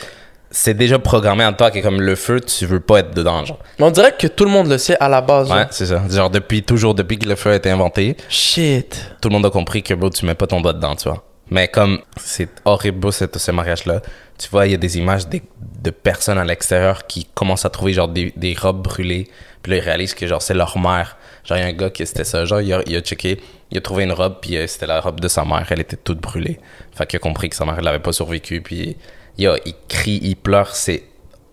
[0.50, 3.58] c'est déjà programmé en toi que comme le feu, tu veux pas être dedans, genre.
[3.78, 5.50] Mais on dirait que tout le monde le sait à la base.
[5.50, 5.66] Ouais, genre.
[5.70, 6.02] c'est ça.
[6.08, 9.12] Genre, depuis toujours, depuis que le feu a été inventé, Shit.
[9.20, 11.24] tout le monde a compris que, bro, tu mets pas ton doigt dedans, tu vois.
[11.50, 14.00] Mais comme c'est horrible, beau, ce, mariage-là,
[14.38, 15.42] tu vois, il y a des images des-
[15.82, 19.28] de personnes à l'extérieur qui commencent à trouver, genre, des, des robes brûlées.
[19.62, 21.16] Puis là, ils réalisent que, genre, c'est leur mère.
[21.44, 22.44] Genre, il y a un gars qui c'était ça.
[22.44, 25.00] Genre, il a, il a checké, il a trouvé une robe, puis euh, c'était la
[25.00, 25.66] robe de sa mère.
[25.70, 26.58] Elle était toute brûlée.
[26.94, 28.60] Fait qu'il a compris que sa mère, elle avait pas survécu.
[28.60, 28.96] Puis
[29.40, 30.74] il, crie, il pleure.
[30.74, 31.02] C'est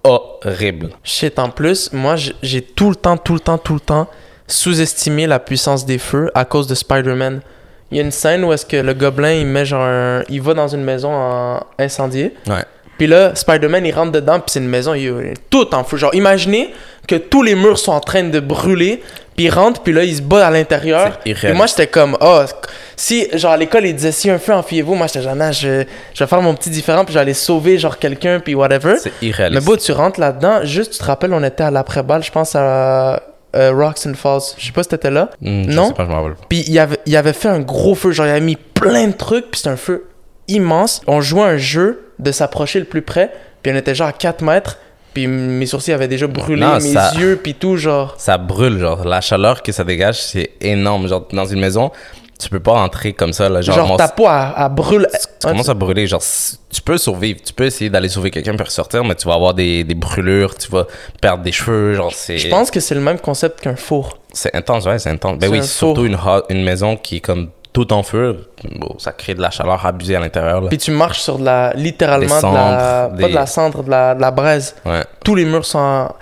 [0.03, 0.89] horrible.
[1.03, 4.07] Shit, en plus, moi, j'ai tout le temps, tout le temps, tout le temps
[4.47, 7.41] sous-estimé la puissance des feux à cause de Spider-Man.
[7.91, 10.41] Il y a une scène où est-ce que le gobelin, il met genre un- Il
[10.41, 11.59] va dans une maison en...
[11.79, 12.33] incendiée.
[12.47, 12.63] Ouais.
[12.97, 15.97] Puis là, Spider-Man, il rentre dedans, puis c'est une maison, il est tout en feu.
[15.97, 16.73] Genre, imaginez
[17.07, 19.03] que tous les murs sont en train de brûler,
[19.37, 21.19] puis il rentre, puis là, il se bat à l'intérieur.
[21.25, 21.55] Irréaliste.
[21.55, 22.41] moi, j'étais comme, oh,
[22.95, 24.95] si, genre, à l'école, ils disaient, si un feu, enfuyez-vous.
[24.95, 28.39] Moi, j'étais genre, je, je vais faire mon petit différent, puis j'allais sauver, genre, quelqu'un,
[28.39, 28.95] puis whatever.
[28.97, 29.63] C'est Mais irréaliste.
[29.65, 33.21] bon, tu rentres là-dedans, juste, tu te rappelles, on était à l'après-balle, je pense à
[33.55, 34.41] euh, Rocks and Falls.
[34.57, 35.29] Je sais pas si t'étais là.
[35.39, 35.87] Hmm, je non?
[35.89, 36.45] sais pas, je m'en rappelle pas.
[36.49, 39.13] Puis il avait, il avait fait un gros feu, genre il avait mis plein de
[39.13, 40.07] trucs, puis c'était un feu
[40.47, 41.01] immense.
[41.05, 44.41] On jouait un jeu de s'approcher le plus près, puis on était genre à 4
[44.43, 44.79] mètres,
[45.17, 48.13] puis mes sourcils avaient déjà brûlé, Non, mes ça- yeux, puis tout, genre.
[48.19, 51.07] ça brûle, genre, la chaleur que ça dégage, c'est énorme.
[51.07, 51.89] Genre, dans une maison,
[52.39, 53.61] tu peux pas entrer comme ça, là.
[53.61, 55.07] Genre, Genre, mon- ta peau, elle, elle brûle.
[55.11, 56.05] tu, tu commences à brûler.
[56.05, 56.21] Genre,
[56.71, 59.55] tu peux survivre, tu peux essayer d'aller sauver quelqu'un pour ressortir, mais tu vas avoir
[59.55, 60.85] des, des brûlures, tu vas
[61.19, 62.37] perdre des cheveux, genre, c'est.
[62.37, 64.19] Je pense que c'est le même concept qu'un four.
[64.33, 65.39] C'est intense, ouais, c'est intense.
[65.39, 66.15] Ben oui, un surtout une,
[66.49, 68.37] une maison qui est comme tout en feu,
[68.79, 70.67] bon, ça crée de la chaleur abusée à l'intérieur, là.
[70.69, 71.73] Puis tu marches sur de la.
[71.75, 72.41] littéralement Des de la.
[72.41, 74.75] cendres, Pas des- de la cendre, de la, de la braise.
[74.83, 75.03] Ouais.
[75.23, 75.77] Tous les murs sont.
[75.77, 76.15] en-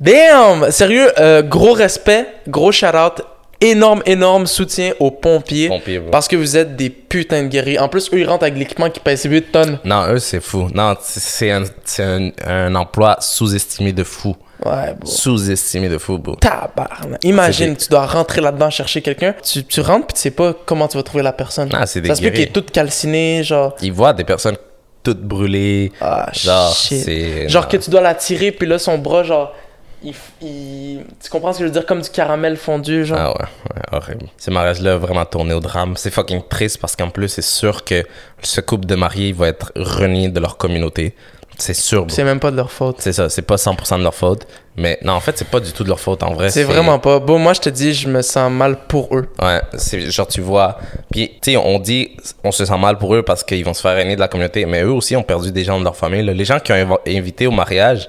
[0.00, 0.70] Damn!
[0.70, 3.20] Sérieux, euh, gros respect, gros shout-out,
[3.60, 5.68] énorme, énorme soutien aux pompiers.
[5.68, 6.00] Pompiers.
[6.10, 7.78] Parce que vous êtes des putains de guerriers.
[7.78, 9.78] En plus, eux, ils rentrent avec l'équipement qui pèse 8 tonnes.
[9.84, 10.68] Non, eux, c'est fou.
[10.74, 14.34] Non, c'est- c'est un, c'est un, un emploi sous-estimé de fou.
[14.64, 15.06] Ouais, bon.
[15.06, 16.34] Sous-estimé de bro.
[16.36, 17.24] Tabarnak.
[17.24, 19.34] Imagine, tu dois rentrer là-dedans chercher quelqu'un.
[19.42, 21.70] Tu, tu rentres puis tu sais pas comment tu vas trouver la personne.
[21.72, 23.74] Ah, c'est Ça se peut qu'il est toute calcinée, genre.
[23.80, 24.56] Ils voient des personnes
[25.02, 25.92] toutes brûlées.
[26.00, 27.48] Ah, Genre, shit.
[27.48, 27.68] Genre non.
[27.70, 29.54] que tu dois la tirer puis là son bras, genre.
[30.02, 31.84] Il, il- Tu comprends ce que je veux dire?
[31.86, 33.18] Comme du caramel fondu, genre.
[33.18, 33.46] Ah ouais,
[33.76, 34.26] ouais, horrible.
[34.38, 35.94] Ce mariage-là a vraiment tourné au drame.
[35.96, 38.02] C'est fucking triste parce qu'en plus, c'est sûr que
[38.42, 41.14] ce couple de mariés va être renié de leur communauté.
[41.60, 42.06] C'est sûr.
[42.08, 42.96] C'est même pas de leur faute.
[43.00, 44.46] C'est ça, c'est pas 100% de leur faute.
[44.76, 46.48] Mais non, en fait, c'est pas du tout de leur faute en vrai.
[46.50, 47.18] C'est vraiment pas.
[47.18, 49.28] Bon, moi, je te dis, je me sens mal pour eux.
[49.42, 50.78] Ouais, c'est genre, tu vois.
[51.10, 53.82] Puis, tu sais, on dit, on se sent mal pour eux parce qu'ils vont se
[53.82, 54.64] faire renier de la communauté.
[54.64, 56.22] Mais eux aussi ont perdu des gens de leur famille.
[56.24, 56.32] là.
[56.32, 58.08] Les gens qui ont inv- invité au mariage,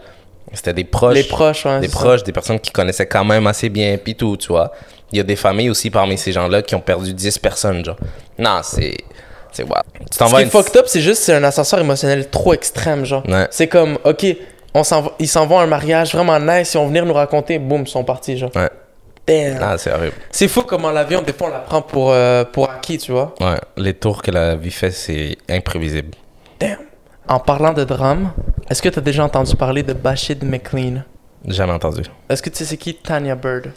[0.53, 1.13] c'était des proches.
[1.15, 1.81] Les proches, ouais.
[1.81, 1.99] des ça.
[1.99, 4.71] proches, des personnes qui connaissaient quand même assez bien, puis tout, tu vois.
[5.11, 7.97] Il y a des familles aussi parmi ces gens-là qui ont perdu 10 personnes, genre.
[8.39, 8.95] Non, c'est.
[9.51, 9.69] C'est ouais.
[10.11, 12.29] Tu t'en Ce vas qui est une- fucked up, c'est juste c'est un ascenseur émotionnel
[12.29, 13.23] trop extrême, genre.
[13.27, 13.47] Ouais.
[13.51, 14.25] C'est comme, ok,
[14.73, 17.13] on s'en va- ils s'en vont à un mariage vraiment nice, ils vont venir nous
[17.13, 18.51] raconter, boum, ils sont partis, genre.
[18.55, 18.69] Ouais.
[19.27, 19.59] Damn.
[19.61, 20.15] Ah, c'est horrible.
[20.31, 23.35] C'est fou comment l'avion, des fois, on la prend pour, euh, pour acquis, tu vois.
[23.39, 23.59] Ouais.
[23.77, 26.11] Les tours que la vie fait, c'est imprévisible.
[26.59, 26.77] Damn.
[27.27, 28.31] En parlant de drame,
[28.69, 31.03] est-ce que tu as déjà entendu parler de Bashid McLean?
[31.45, 32.01] Jamais entendu.
[32.29, 33.71] Est-ce que tu sais c'est qui Tanya Bird?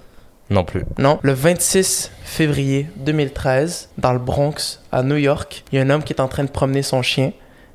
[0.50, 0.84] Non plus.
[0.98, 1.18] Non.
[1.22, 6.02] Le 26 février 2013, dans le Bronx, à New York, il y a un homme
[6.02, 7.32] qui est en train de promener son chien.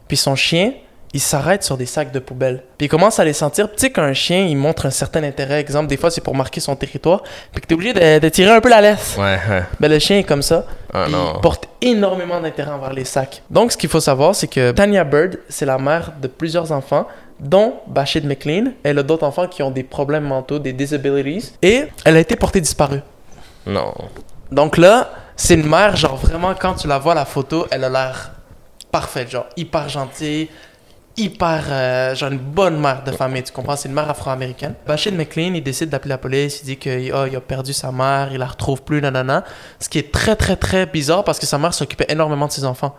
[0.08, 0.74] Puis son chien,
[1.14, 2.64] il s'arrête sur des sacs de poubelle.
[2.78, 3.70] Puis il commence à les sentir.
[3.72, 6.36] Tu sais, quand un chien, il montre un certain intérêt, exemple, des fois c'est pour
[6.36, 9.16] marquer son territoire, puis que t'es obligé de, de tirer un peu la laisse.
[9.18, 9.40] Ouais.
[9.50, 9.64] ouais.
[9.80, 10.66] Ben, le chien est comme ça.
[10.94, 11.40] Ah il non.
[11.42, 13.42] porte énormément d'intérêt envers les sacs.
[13.50, 17.08] Donc, ce qu'il faut savoir, c'est que Tanya Bird, c'est la mère de plusieurs enfants,
[17.40, 18.74] dont Bashid McLean.
[18.84, 21.54] Elle a d'autres enfants qui ont des problèmes mentaux, des disabilities.
[21.62, 23.02] Et elle a été portée disparue.
[23.66, 23.94] Non.
[24.52, 27.90] Donc là, c'est une mère, genre vraiment, quand tu la vois la photo, elle a
[27.90, 28.32] l'air
[28.92, 30.50] parfaite, genre hyper gentille,
[31.16, 33.76] hyper, euh, genre une bonne mère de famille, tu comprends?
[33.76, 34.74] C'est une mère afro-américaine.
[34.88, 38.30] Bashir McLean, il décide d'appeler la police, il dit qu'il il a perdu sa mère,
[38.32, 39.44] il la retrouve plus, nanana.
[39.80, 42.66] Ce qui est très, très, très bizarre parce que sa mère s'occupait énormément de ses
[42.66, 42.96] enfants.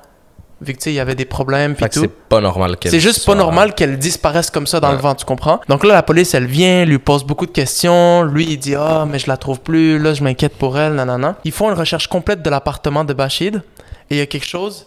[0.62, 2.00] Vu que, tu sais, il y avait des problèmes, puis tout.
[2.00, 4.96] c'est pas normal qu'elle C'est juste soit- pas normal qu'elle disparaisse comme ça dans Ouais.
[4.96, 5.60] le vent, tu comprends?
[5.68, 8.24] Donc là, la police, elle vient, lui pose beaucoup de questions.
[8.24, 11.36] Lui, il dit Ah, mais je la trouve plus, là, je m'inquiète pour elle, nanana.
[11.44, 13.56] Ils font une recherche complète de l'appartement de Bachid
[14.10, 14.86] et il y a quelque chose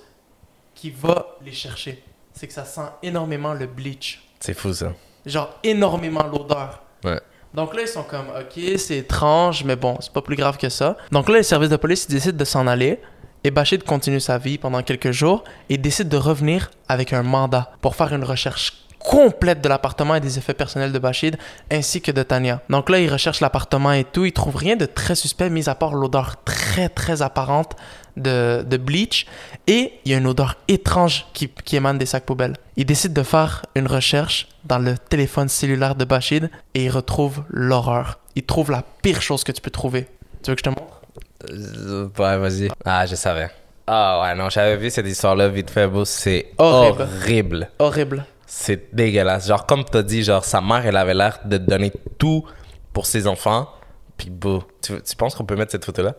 [0.75, 2.03] qui va les chercher.
[2.33, 4.21] C'est que ça sent énormément le bleach.
[4.39, 4.93] C'est fou, ça.
[5.25, 6.83] Genre, énormément l'odeur.
[7.03, 7.19] Ouais.
[7.53, 10.69] Donc là, ils sont comme, ok, c'est étrange, mais bon, c'est pas plus grave que
[10.69, 10.97] ça.
[11.11, 12.99] Donc là, les services de police, ils décident de s'en aller.
[13.43, 17.71] Et Bachid continue sa vie pendant quelques jours et décide de revenir avec un mandat
[17.81, 21.37] pour faire une recherche complète de l'appartement et des effets personnels de Bachid
[21.69, 22.61] ainsi que de Tania.
[22.69, 24.23] Donc là, il recherche l'appartement et tout.
[24.23, 27.75] Il trouve rien de très suspect, mis à part l'odeur très très apparente
[28.15, 29.25] de, de bleach.
[29.67, 32.55] Et il y a une odeur étrange qui, qui émane des sacs poubelles.
[32.77, 37.43] Il décide de faire une recherche dans le téléphone cellulaire de Bachid et il retrouve
[37.49, 38.19] l'horreur.
[38.35, 40.07] Il trouve la pire chose que tu peux trouver.
[40.43, 41.02] Tu veux que je te montre?
[41.49, 42.69] Euh, Ouais, vas-y.
[42.85, 43.49] Ah, je savais.
[43.87, 46.05] Ah ouais, non, j'avais vu cette histoire-là vite fait, bro.
[46.05, 47.01] C'est Horrible.
[47.01, 47.69] horrible.
[47.79, 48.25] Horrible.
[48.45, 49.47] C'est dégueulasse.
[49.47, 52.45] Genre, comme t'as dit, genre, sa mère, elle avait l'air de donner tout
[52.93, 53.69] pour ses enfants.
[54.15, 54.63] Puis, beau.
[54.81, 56.13] Tu, tu penses qu'on peut mettre cette photo-là?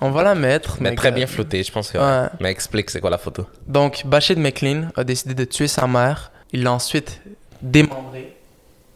[0.00, 0.78] On va la mettre.
[0.80, 1.98] Mais mais très que- bien flottée, je pense que.
[1.98, 2.28] Ouais.
[2.40, 3.46] Mais explique, c'est quoi la photo?
[3.66, 6.32] Donc, Bashid McLean a décidé de tuer sa mère.
[6.52, 7.20] Il l'a ensuite
[7.60, 8.36] démembrée.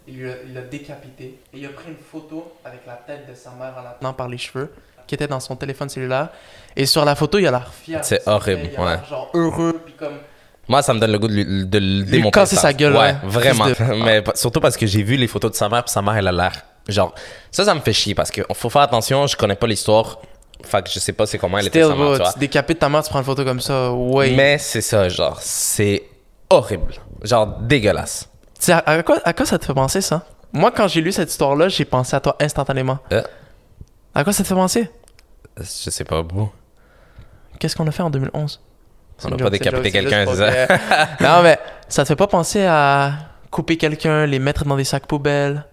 [0.09, 1.39] Il l'a il l'a décapité.
[1.55, 4.13] Et il a pris une photo avec la tête de sa mère en la tenant
[4.15, 4.73] par les cheveux,
[5.07, 6.29] qui était dans son téléphone cellulaire.
[6.77, 8.01] Et sur la photo, il a l'air fier.
[8.05, 8.71] C'est horrible.
[8.73, 8.97] Il a ouais.
[9.09, 10.15] genre heureux, puis comme...
[10.69, 12.33] Moi, ça me donne le goût de, lui- de le démonter.
[12.33, 13.17] casser sa gueule, Ouais, ouais.
[13.25, 13.67] vraiment.
[13.69, 16.17] De- Mais surtout parce que j'ai vu les photos de sa mère, puis sa mère,
[16.17, 16.53] elle a l'air.
[16.89, 17.15] Genre,
[17.53, 20.19] ça, ça me fait chier parce qu'il faut faire attention, je connais pas l'histoire.
[20.65, 22.33] Fait que je sais pas c'est comment elle était sa mère, tu vois.
[22.37, 23.93] décapites ta mère, tu prends une photo comme ça.
[23.93, 24.31] Ouais.
[24.33, 26.03] Mais c'est ça, genre, c'est
[26.51, 26.95] horrible.
[27.23, 28.29] Genre, dégueulasse.
[28.59, 30.23] Tu sais, à, à quoi, à quoi ça te fait penser, ça?
[30.53, 32.99] Moi, quand j'ai lu cette histoire-là, j'ai pensé à toi instantanément.
[33.13, 33.23] Euh.
[34.17, 34.91] À quoi ça te fait penser?
[35.59, 36.51] Je sais pas, bro.
[37.59, 38.61] Qu'est-ce qu'on a fait en 2011?
[39.19, 40.37] C'est On n'a pas décapité quelqu'un, c'est
[40.69, 43.13] que- non, mais ça te fait pas penser à
[43.51, 45.65] couper quelqu'un, les mettre dans des sacs poubelles?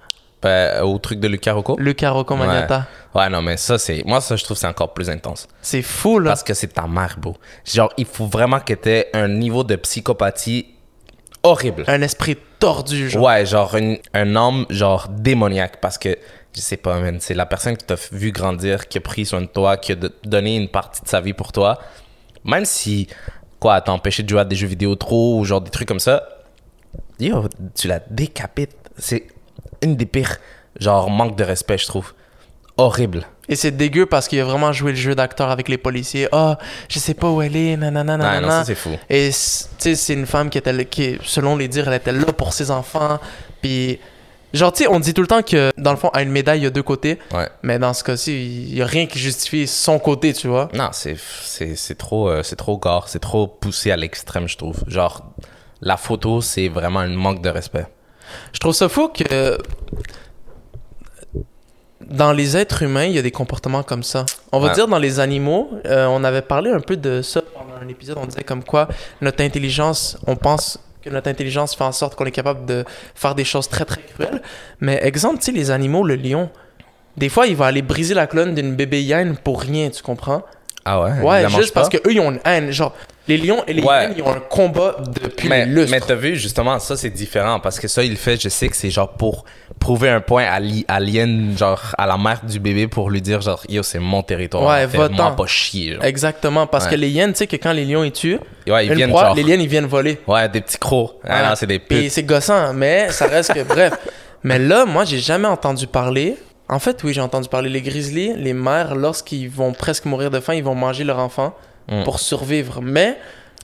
[0.41, 1.77] Ben, au truc de Lucas Rocco?
[1.79, 2.85] Le Carocco Magnata.
[3.15, 4.03] Ouais, non, mais ça, c'est.
[4.05, 5.47] Moi, ça, je trouve que c'est encore plus intense.
[5.61, 6.31] C'est fou, là.
[6.31, 7.37] Parce que c'est ta mère, bro.
[7.65, 10.67] Genre, il faut vraiment que t'aies un niveau de psychopathie
[11.43, 11.85] horrible.
[11.87, 13.23] Un esprit tordu, genre.
[13.23, 16.17] Ouais, genre une- un homme genre démoniaque parce que
[16.55, 19.41] je sais pas, man, c'est la personne qui t'a vu grandir, qui a pris soin
[19.41, 21.79] de toi, qui a donné une partie de sa vie pour toi.
[22.45, 23.07] Même si
[23.59, 25.99] quoi, t'as empêché de jouer à des jeux vidéo trop ou genre des trucs comme
[25.99, 26.23] ça,
[27.19, 28.75] yo, tu la décapites.
[28.97, 29.27] C'est
[29.81, 30.37] une des pires
[30.79, 32.13] genre manque de respect, je trouve.
[32.77, 33.25] Horrible.
[33.49, 36.27] Et c'est dégueu parce qu'il a vraiment joué le jeu d'acteur avec les policiers.
[36.31, 36.57] Ah,
[36.89, 38.59] je sais pas où elle est, nanana, Ah, non, nanana.
[38.59, 38.89] ça c'est fou.
[39.09, 39.33] Et tu
[39.77, 42.71] sais, c'est une femme qui était, qui, selon les dires, elle était là pour ses
[42.71, 43.19] enfants.
[43.61, 43.99] Puis
[44.53, 46.59] Genre, tu sais, on dit tout le temps que, dans le fond, à une médaille,
[46.59, 47.17] il y a deux côtés.
[47.33, 47.49] Ouais.
[47.63, 48.33] Mais dans ce cas-ci,
[48.69, 50.69] il y a rien qui justifie son côté, tu vois.
[50.73, 51.17] Non, c'est,
[51.97, 54.83] trop, euh, c'est trop gore, c'est trop poussé à l'extrême, je trouve.
[54.87, 55.23] Genre,
[55.81, 57.87] la photo, c'est vraiment un manque de respect.
[58.53, 59.57] Je trouve ça fou que
[62.01, 64.25] dans les êtres humains, il y a des comportements comme ça.
[64.51, 64.73] On va Ouais.
[64.73, 68.17] dire dans les animaux, euh, on avait parlé un peu de ça pendant un épisode,
[68.19, 68.87] on disait comme quoi
[69.21, 72.85] notre intelligence, on pense que notre intelligence fait en sorte qu'on est capable de
[73.15, 74.41] faire des choses très très cruelles.
[74.79, 76.49] Mais exemple, tu sais, les animaux, le lion,
[77.17, 80.43] des fois, il va aller briser la colonne d'une bébé hyène pour rien, tu comprends?
[80.85, 81.21] Ah ouais?
[81.21, 81.97] Ouais, juste parce pas?
[81.99, 82.71] que eux ils ont une haine.
[82.71, 82.93] Genre,
[83.27, 84.03] les lions et les Ouais.
[84.03, 85.91] hyènes, ils ont un combat depuis Mais, les lustres.
[85.91, 88.67] mais t'as vu, justement, ça c'est différent parce que ça, il le fait, je sais
[88.67, 89.45] que c'est genre pour
[89.79, 90.45] prouver un point
[90.87, 94.23] à l'hyène, genre à la mère du bébé pour lui dire, genre, yo, c'est mon
[94.23, 94.63] territoire.
[94.67, 95.31] Ouais, va-t'en.
[95.35, 95.93] pas chier.
[95.95, 96.03] Genre.
[96.03, 96.91] Exactement, parce Ouais.
[96.91, 99.09] que les hyènes, tu sais que quand les lions ils tuent, Ouais, ils une viennent
[99.09, 99.35] proie, genre.
[99.35, 100.19] les hyènes ils viennent voler.
[100.27, 101.11] Ouais, des petits crocs.
[101.23, 101.49] Ah Ouais.
[101.49, 102.11] non, c'est des putes.
[102.11, 103.93] c'est gossant, mais ça reste que bref.
[104.45, 106.35] Mais là, moi, j'ai jamais entendu parler.
[106.67, 107.69] En fait, oui, j'ai entendu parler.
[107.69, 111.53] Les grizzlies, les mères, lorsqu'ils vont presque mourir de faim, ils vont manger leur enfant
[111.89, 112.03] Mm.
[112.03, 112.81] pour survivre.
[112.81, 113.17] Mais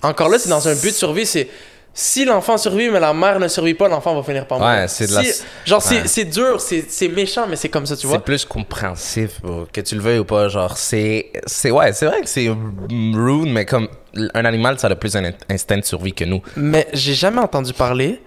[0.03, 1.25] encore là, c'est dans un but de survie.
[1.25, 1.47] C'est
[1.93, 4.81] si l'enfant survit, mais la mère ne survit pas, l'enfant va finir par mourir.
[4.81, 6.07] Ouais, c'est la- Si- Genre, c'est Ouais.
[6.07, 8.19] c'est dur, c'est c'est méchant, mais c'est comme ça, tu C'est vois.
[8.23, 10.47] plus compréhensif, bro, que tu le veuilles ou pas.
[10.49, 11.31] Genre, c'est.
[11.45, 13.87] c'est ouais, c'est vrai que c'est rude, mais comme
[14.33, 16.41] un animal, ça a plus un in- instinct de survie que nous.
[16.55, 18.21] Mais j'ai jamais entendu parler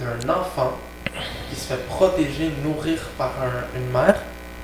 [0.00, 0.72] d'un enfant
[1.50, 4.16] qui se fait protéger, nourrir par un- une mère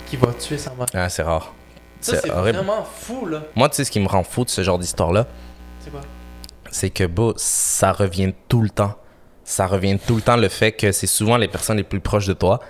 [0.08, 0.86] qui va tuer sa mère.
[0.94, 1.54] Ah, c'est rare.
[2.00, 2.58] C'est horrible.
[2.58, 3.42] vraiment fou, là.
[3.54, 5.26] Moi, tu sais ce qui me rend fou de ce genre d'histoire-là?
[5.80, 6.00] C'est quoi?
[6.72, 8.94] c'est que bah, ça revient tout le temps.
[9.44, 12.26] Ça revient tout le temps le fait que c'est souvent les personnes les plus proches
[12.28, 12.60] de toi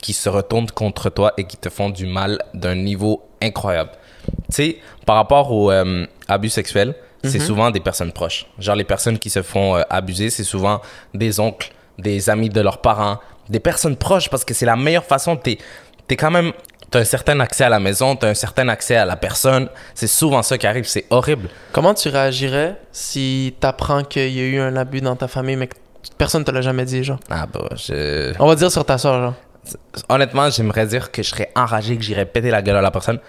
[0.00, 3.90] qui se retournent contre toi et qui te font du mal d'un niveau incroyable.
[4.24, 7.44] Tu sais, par rapport au euh, abus sexuel, c'est Mhm.
[7.46, 8.46] souvent des personnes proches.
[8.58, 10.80] Genre les personnes qui se font euh, abuser, c'est souvent
[11.12, 13.18] des oncles, des amis de leurs parents,
[13.50, 15.36] des personnes proches parce que c'est la meilleure façon.
[15.36, 15.58] T'es
[16.08, 16.52] es quand même
[16.90, 19.68] T'as un certain accès à la maison, t'as un certain accès à la personne.
[19.94, 21.48] C'est souvent ça qui arrive, c'est horrible.
[21.72, 25.68] Comment tu réagirais si t'apprends qu'il y a eu un abus dans ta famille, mais
[25.68, 25.76] que
[26.18, 27.20] personne te l'a jamais dit, genre?
[27.30, 28.34] Ah bah, je...
[28.40, 29.34] On va dire sur ta soeur, genre.
[30.08, 33.20] Honnêtement, j'aimerais dire que je serais enragé, que j'irais péter la gueule à la personne.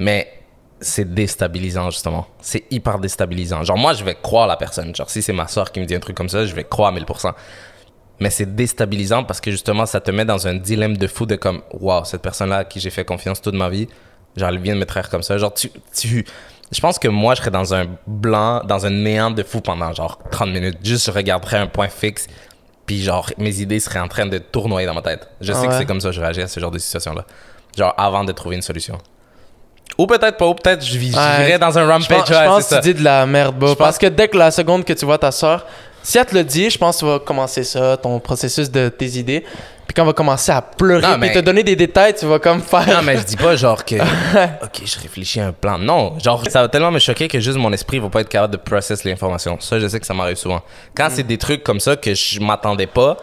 [0.00, 0.32] Mais
[0.80, 2.26] c'est déstabilisant, justement.
[2.40, 3.62] C'est hyper déstabilisant.
[3.62, 4.94] Genre, moi, je vais croire la personne.
[4.94, 6.92] Genre, si c'est ma soeur qui me dit un truc comme ça, je vais croire
[6.92, 7.32] à 1000%.
[8.20, 11.36] Mais c'est déstabilisant parce que, justement, ça te met dans un dilemme de fou de
[11.36, 13.86] comme, waouh, cette personne-là à qui j'ai fait confiance toute ma vie,
[14.36, 15.38] genre, elle vient de me traire comme ça.
[15.38, 16.24] Genre, tu, tu,
[16.72, 19.92] je pense que moi, je serais dans un blanc, dans un néant de fou pendant
[19.92, 20.78] genre 30 minutes.
[20.82, 22.26] Juste, je regarderais un point fixe,
[22.86, 25.28] puis genre, mes idées seraient en train de tournoyer dans ma tête.
[25.40, 27.24] Je sais Ah que c'est comme ça que je réagis à ce genre de situation-là.
[27.76, 28.98] Genre, avant de trouver une solution.
[29.96, 31.58] Ou peut-être pas, ou peut-être je Ouais.
[31.58, 32.08] dans un Je rampage.
[32.08, 33.68] pense, je pense que tu dis de la merde, bro.
[33.70, 35.64] Je Parce que dès que la seconde que tu vois ta soeur,
[36.08, 38.88] si elle te le dit, je pense que tu vas commencer ça, ton processus de
[38.88, 39.40] tes idées.
[39.86, 42.24] Puis quand on va commencer à pleurer, Non, puis mais- te donner des détails, tu
[42.24, 42.86] vas comme faire.
[42.86, 43.96] Non, mais je dis pas genre que.
[44.64, 45.76] ok, je réfléchis à un plan.
[45.78, 48.54] Non, genre, ça va tellement me choquer que juste mon esprit va pas être capable
[48.54, 49.58] de process l'information.
[49.60, 50.62] Ça, je sais que ça m'arrive souvent.
[50.96, 53.18] Quand c'est des trucs comme ça que je m'attendais pas,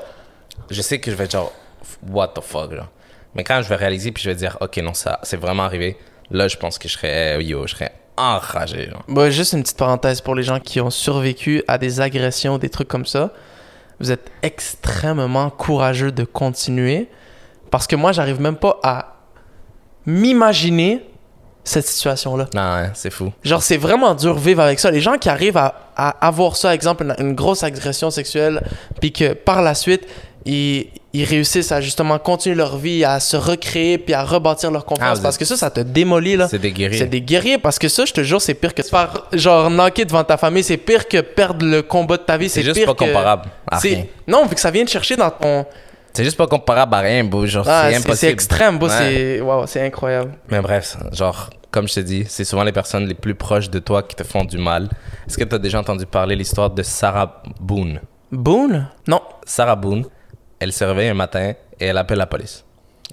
[0.69, 1.51] je sais que je vais être genre,
[2.07, 2.89] what the fuck, genre.
[3.33, 5.97] Mais quand je vais réaliser puis je vais dire, ok, non, ça, c'est vraiment arrivé,
[6.29, 9.03] là, je pense que je serais, yo, je serais enragé, genre.
[9.07, 12.69] Bon, juste une petite parenthèse pour les gens qui ont survécu à des agressions, des
[12.69, 13.31] trucs comme ça.
[13.99, 17.09] Vous êtes extrêmement courageux de continuer.
[17.71, 19.15] Parce que moi, j'arrive même pas à
[20.05, 21.05] m'imaginer
[21.63, 22.47] cette situation-là.
[22.53, 23.33] Non, ouais, c'est fou.
[23.43, 24.91] Genre, c'est vraiment dur vivre avec ça.
[24.91, 28.61] Les gens qui arrivent à, à avoir ça, exemple, une, une grosse agression sexuelle,
[29.01, 30.07] puis que par la suite,
[30.45, 34.85] ils, ils réussissent à justement continuer leur vie, à se recréer, puis à rebâtir leur
[34.85, 35.17] confiance.
[35.19, 36.47] Ah, parce que ça, ça te démolit, là.
[36.47, 36.97] C'est des guéris.
[36.99, 39.69] C'est des guerriers parce que ça, je te jure, c'est pire que se faire genre
[39.69, 42.65] knocker devant ta famille, c'est pire que perdre le combat de ta vie, C'est c'est
[42.65, 44.05] juste pire pas que- comparable à rien.
[44.27, 45.65] Non, vu que ça vient te chercher dans ton.
[46.13, 47.45] C'est juste pas comparable à rien, bro.
[47.45, 48.15] Genre, Ah, c'est impossible.
[48.17, 48.93] c'est extrême, bro, Ouais.
[48.97, 50.31] c'est wow, c'est incroyable.
[50.49, 53.79] Mais bref, genre, comme je te dis, c'est souvent les personnes les plus proches de
[53.79, 54.89] toi qui te font du mal.
[55.27, 57.99] Est-ce que tu as déjà entendu parler l'histoire de Sarah Boone?
[58.31, 58.87] Boone?
[59.07, 59.21] Non.
[59.45, 60.05] Sarah Boone,
[60.59, 62.63] elle se réveille un matin et elle appelle la police.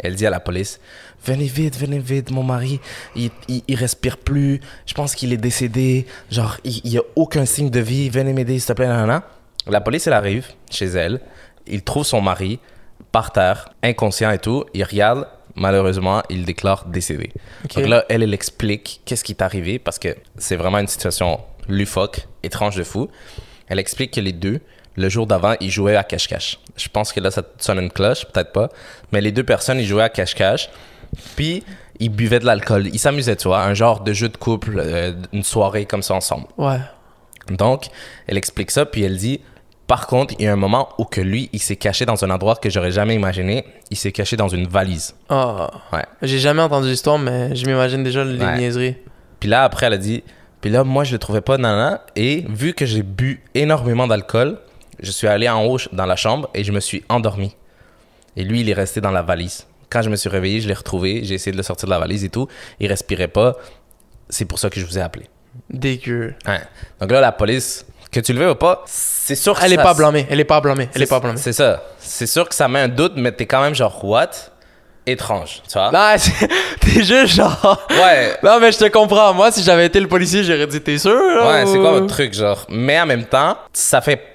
[0.01, 0.81] Elle dit à la police
[1.25, 2.81] Venez vite, venez vite, mon mari,
[3.15, 7.03] il, il, il respire plus, je pense qu'il est décédé, genre, il, il y a
[7.15, 9.23] aucun signe de vie, venez m'aider, s'il te plaît, nanana.
[9.69, 11.21] La police, elle arrive chez elle,
[11.67, 12.59] il trouve son mari
[13.13, 17.31] par terre, inconscient et tout, il regarde, malheureusement, il déclare décédé.
[17.77, 21.41] Donc là, elle, elle explique qu'est-ce qui est arrivé parce que c'est vraiment une situation
[21.69, 23.09] lufoque, étrange de fou.
[23.69, 24.61] Elle explique que les deux,
[24.97, 26.59] le jour d'avant, ils jouaient à cache-cache.
[26.77, 28.69] Je pense que là, ça sonne une cloche, peut-être pas.
[29.13, 30.69] Mais les deux personnes, ils jouaient à cache-cache.
[31.37, 31.63] Puis,
[31.99, 32.89] ils buvaient de l'alcool.
[32.89, 36.15] Ils s'amusaient, tu vois, un genre de jeu de couple, euh, une soirée comme ça
[36.15, 36.47] ensemble.
[36.59, 36.79] Ouais.
[37.51, 37.87] Donc,
[38.27, 39.41] elle explique ça, puis elle dit
[39.87, 42.31] Par contre, il y a un moment où que lui, il s'est caché dans un
[42.31, 43.65] endroit que j'aurais jamais imaginé.
[43.91, 45.15] Il s'est caché dans une valise.
[45.29, 45.71] Ah.
[45.93, 46.05] Ouais.
[46.23, 48.59] J'ai jamais entendu l'histoire, mais je m'imagine déjà les Ouais.
[48.59, 48.97] niaiseries.
[49.41, 50.23] Puis là, après, elle a dit.
[50.61, 52.03] Puis là, moi, je le trouvais pas nana.
[52.17, 54.59] Et vu que j'ai bu énormément d'alcool,
[55.03, 57.55] je suis allé en haut dans la chambre et je me suis endormi.
[58.37, 59.67] Et lui, il est resté dans la valise.
[59.91, 61.21] Quand je me suis réveillé, je l'ai retrouvé.
[61.25, 62.49] J'ai essayé de le sortir de la valise et tout.
[62.81, 63.57] Il respirait pas.
[64.31, 65.27] C'est pour ça que je vous ai appelé.
[65.69, 66.35] Dégueu.
[66.47, 66.61] Ouais.
[67.01, 69.77] Donc là, la police, que tu le veux ou pas, c'est sûr que Elle est
[69.77, 70.27] ça- pas blâmée.
[70.31, 70.89] Elle est pas blâmée.
[70.95, 71.39] Elle est pas blâmée.
[71.39, 71.83] C'est ça.
[71.99, 74.31] C'est sûr que ça met un doute, mais t'es quand même genre, what?
[75.05, 75.91] Étrange, tu vois?
[75.91, 76.49] Non, c'est-
[76.81, 77.87] t'es juste genre.
[77.91, 78.37] Ouais.
[78.43, 79.35] Non, mais je te comprends.
[79.35, 82.07] Moi, si j'avais été le policier, j'aurais dit T'es sûr là, Ouais, c'est quoi votre
[82.07, 82.65] truc, genre?
[82.69, 84.32] Mais en même temps, ça fait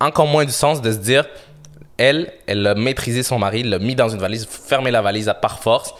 [0.00, 1.24] encore moins du sens de se dire,
[1.98, 5.34] elle, elle a maîtrisé son mari, l'a mis dans une valise, fermé la valise à
[5.34, 5.94] par force,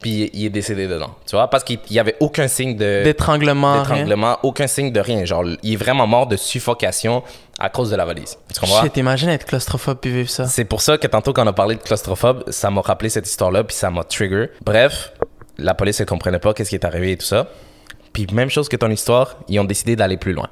[0.00, 1.48] puis il est décédé dedans, tu vois?
[1.48, 3.78] Parce qu'il y avait aucun signe de D'étranglement.
[3.78, 5.24] d'étranglement, aucun signe de rien.
[5.24, 7.22] Genre, il est vraiment mort de suffocation
[7.58, 8.36] à cause de la valise.
[8.52, 8.82] Tu comprends?
[8.82, 10.46] Shit, imagine être claustrophobe puis vivre ça.
[10.46, 13.26] C'est pour ça que tantôt, quand on a parlé de claustrophobe, ça m'a rappelé cette
[13.26, 14.48] histoire-là, puis ça m'a trigger.
[14.62, 15.12] Bref,
[15.56, 17.48] la police, elle comprenait pas qu'est-ce qui est arrivé et tout ça.
[18.12, 20.48] Puis même chose que ton histoire, ils ont décidé d'aller plus loin.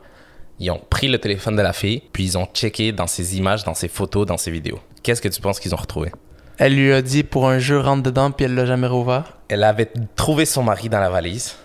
[0.61, 3.65] Ils ont pris le téléphone de la fille, puis ils ont checké dans ses images,
[3.65, 4.79] dans ses photos, dans ses vidéos.
[5.03, 6.13] Qu'est-ce que tu penses qu'ils ont retrouvé?
[6.59, 9.37] Elle lui a dit pour un jeu, rentre dedans, puis elle l'a jamais rouvert.
[9.49, 11.57] Elle avait trouvé son mari dans la valise,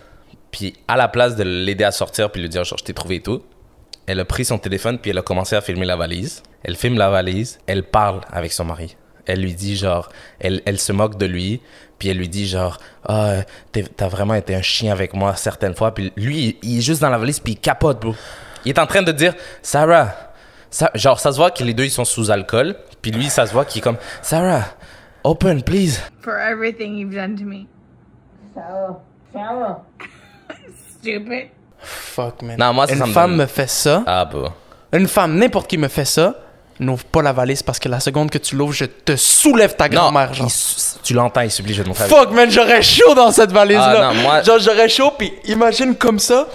[0.50, 3.16] puis à la place de l'aider à sortir, puis lui dire genre je t'ai trouvé
[3.16, 3.44] et tout,
[4.08, 6.42] elle a pris son téléphone, puis elle a commencé à filmer la valise.
[6.64, 8.96] Elle filme la valise, elle parle avec son mari.
[9.26, 11.62] Elle lui dit genre, elle, elle se moque de lui,
[12.00, 13.42] puis elle lui dit genre, ah,
[13.74, 17.02] t'es- t'as vraiment été un chien avec moi certaines fois, puis lui, il est juste
[17.02, 18.16] dans la valise, puis il capote, bro.
[18.66, 20.10] Il est en train de dire, Sarah,
[20.70, 23.46] ça, genre ça se voit que les deux ils sont sous alcool, puis lui ça
[23.46, 24.64] se voit qu'il est comme, Sarah,
[25.24, 26.00] open please.
[26.22, 27.66] for everything you've done to me.
[28.54, 29.00] Sarah.
[29.34, 29.82] Sarah.
[31.00, 31.50] Stupid.
[31.80, 32.58] Fuck, man.
[32.60, 34.04] Non, moi, ça, Une ça me femme donne- me fait ça.
[34.06, 34.54] Ah bah.
[34.94, 36.34] Une femme, n'importe qui me fait ça.
[36.80, 39.90] N'ouvre pas la valise parce que la seconde que tu l'ouvres, je te soulève ta
[39.90, 40.48] Non, grand-mère, genre.
[40.48, 42.08] il su- tu l'entends, il supplie, je te montrer.
[42.08, 44.10] Fuck, man, j'aurais chaud dans cette valise-là.
[44.10, 46.48] Ah, non, moi- Genre, j'aurais chaud, puis imagine comme ça.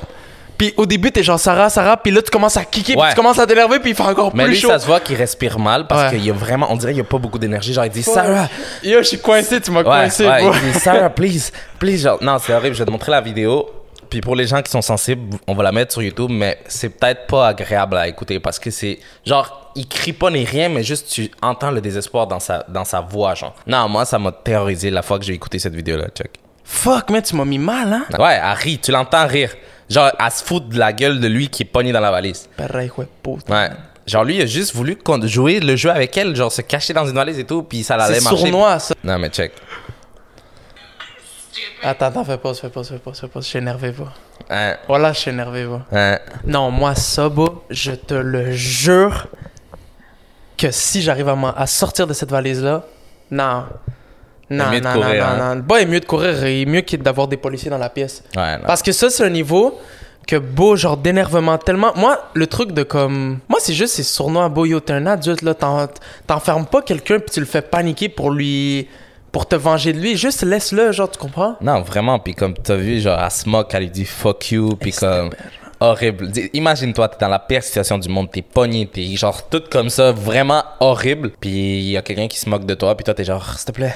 [0.63, 3.09] Puis au début, t'es genre Sarah, Sarah, puis là, tu commences à kicker, puis Ouais.
[3.11, 4.69] tu commences à t'énerver, puis il fait encore Mais plus lui, chaud.
[4.69, 6.19] ça se voit qu'il respire mal parce Ouais.
[6.19, 7.73] qu'il y a vraiment, on dirait qu'il y a pas beaucoup d'énergie.
[7.73, 8.49] Genre, il dit Sarah.
[8.85, 10.53] Yo, je suis coincé, tu m'as Ouais, coincé, ouais, bro.
[10.65, 11.99] il dit Sarah, please, please.
[12.03, 12.77] Genre, non, c'est horrible.
[12.77, 13.69] Je vais te montrer la vidéo.
[14.09, 16.91] Puis pour les gens qui sont sensibles, on va la mettre sur YouTube, mais c'est
[16.91, 20.85] peut-être pas agréable à écouter parce que c'est genre, il crie pas ni rien, mais
[20.85, 23.57] juste tu entends le désespoir dans sa, dans sa voix, genre.
[23.67, 26.31] Non, moi, ça m'a terrorisé la fois que j'ai écouté cette vidéo-là, check.
[26.63, 28.05] Fuck, man, tu m'as mis mal, hein?
[28.17, 29.51] Ouais, elle rit, tu l'entends rire.
[29.93, 32.49] Genre, elle se fout de la gueule de lui qui est pogné dans la valise.
[32.57, 33.07] Pareil, ouais.
[33.49, 33.71] Ouais.
[34.07, 37.07] Genre, lui, il a juste voulu jouer le jeu avec elle, genre se cacher dans
[37.07, 38.39] une valise et tout, puis ça allait C'est marcher.
[38.39, 38.95] sournois, ça.
[39.05, 39.53] Non, mais check.
[41.83, 43.41] Attends, attends, fais pas, fais pas, fais pas, fais pas.
[43.41, 44.07] Je suis énervé, va.
[44.51, 45.83] Hein, Voilà, je suis énervé, va.
[45.93, 46.19] hein.
[46.45, 49.27] Non, moi, ça, bas, je te le jure
[50.57, 52.85] que si j'arrive à, à sortir de cette valise-là,
[53.31, 53.65] non.
[54.57, 55.37] Non, mieux de non, courir, non, hein.
[55.39, 55.63] non, non.
[55.67, 58.23] Bah, il est mieux de courir et mieux qu'il d'avoir des policiers dans la pièce.
[58.37, 58.65] Ouais, non.
[58.67, 59.79] Parce que ça, c'est un niveau
[60.27, 61.93] que, beau, genre d'énervement tellement.
[61.97, 63.39] Moi, le truc de comme.
[63.49, 65.55] Moi, c'est juste, c'est sournois, beau, yo, t'es un adulte, là.
[65.55, 65.89] t'en-
[66.27, 68.89] T'enfermes pas quelqu'un puis tu le fais paniquer pour lui.
[69.33, 70.17] pour te venger de lui.
[70.17, 71.57] Juste laisse-le, genre, tu comprends?
[71.63, 74.77] Non, vraiment, puis comme t'as vu, genre, elle se moque, elle lui dit fuck you,
[74.79, 75.31] puis comme.
[75.85, 76.31] Horrible.
[76.53, 80.13] Imagine-toi, t'es dans la pire situation du monde, t'es pogné, t'es genre tout comme ça,
[80.13, 81.33] vraiment horrible.
[81.41, 83.65] Puis il y a quelqu'un qui se moque de toi, puis toi t'es genre, s'il
[83.67, 83.93] te plaît.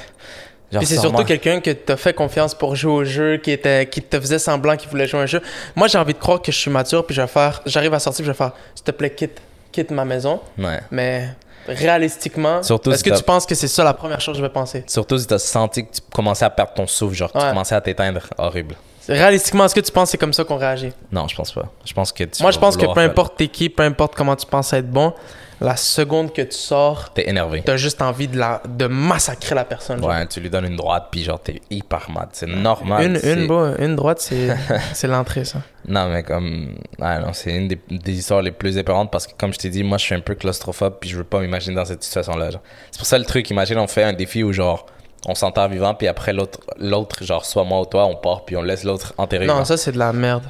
[0.73, 3.87] Genre, Puis c'est surtout quelqu'un que t'as fait confiance pour jouer au jeu, qui, était,
[3.87, 5.41] qui te faisait semblant qu'il voulait jouer un jeu.
[5.77, 7.63] Moi, j'ai envie de croire que je suis mature, puis je vais faire.
[7.67, 8.53] J'arrive à sortir, puis je vais faire.
[8.75, 10.41] S'il te plaît, quitte, quitte ma maison.
[10.59, 10.81] Ouais.
[10.91, 11.29] Mais
[11.69, 14.43] réalistiquement, Surtout est-ce si que tu penses que c'est ça la première chose que je
[14.43, 14.85] vais penser?
[14.87, 17.49] Surtout si t'as senti que tu commençais à perdre ton souffle, genre, tu Ouais.
[17.49, 18.21] commençais à t'éteindre.
[18.39, 18.75] Horrible.
[19.09, 20.93] Réalistiquement, est-ce que tu penses que c'est comme ça qu'on réagit?
[21.13, 21.67] Non, je pense pas.
[21.85, 24.35] Je pense que tu Moi, je pense que peu importe t'es qui, peu importe comment
[24.35, 25.13] tu penses être bon,
[25.61, 27.63] la seconde que tu sors, T'es énervé.
[27.65, 30.01] t'as juste envie de, la, de massacrer la personne.
[30.01, 30.09] genre.
[30.11, 32.29] Ouais, tu lui donnes une droite, puis genre, t'es hyper mad.
[32.33, 33.05] C'est normal.
[33.25, 34.49] Une, une, bro, une droite, c'est
[34.93, 35.61] c'est l'entrée, ça.
[35.89, 36.75] Non, mais comme.
[36.99, 39.71] Ouais, non, c'est une des, des histoires les plus épeurantes parce que, comme je t'ai
[39.71, 42.51] dit, moi, je suis un peu claustrophobe puis je veux pas m'imaginer dans cette situation-là.
[42.91, 43.49] C'est pour ça le truc.
[43.51, 44.85] Imagine, on fait un défi où, genre,
[45.27, 48.57] on s'enterre vivant puis après, l'autre, l'autre, genre, soit moi ou toi, on part puis
[48.57, 49.47] on laisse l'autre enterré.
[49.47, 49.65] Non, vivant.
[49.65, 50.45] ça, c'est de la merde.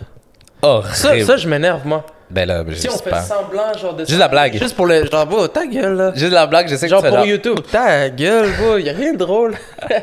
[0.62, 0.94] Horrible.
[0.94, 2.04] Ça, ça je m'énerve, moi.
[2.28, 4.04] Ben là, Si on fait semblant, genre de.
[4.04, 4.58] Juste la blague.
[4.58, 5.04] Juste pour le.
[5.06, 6.12] Genre, bro, ta gueule, là.
[6.14, 8.92] Juste la blague, je sais Genre que tu pour YouTube, ta gueule, bro, y a
[8.92, 9.54] rien de drôle.
[9.90, 9.96] là,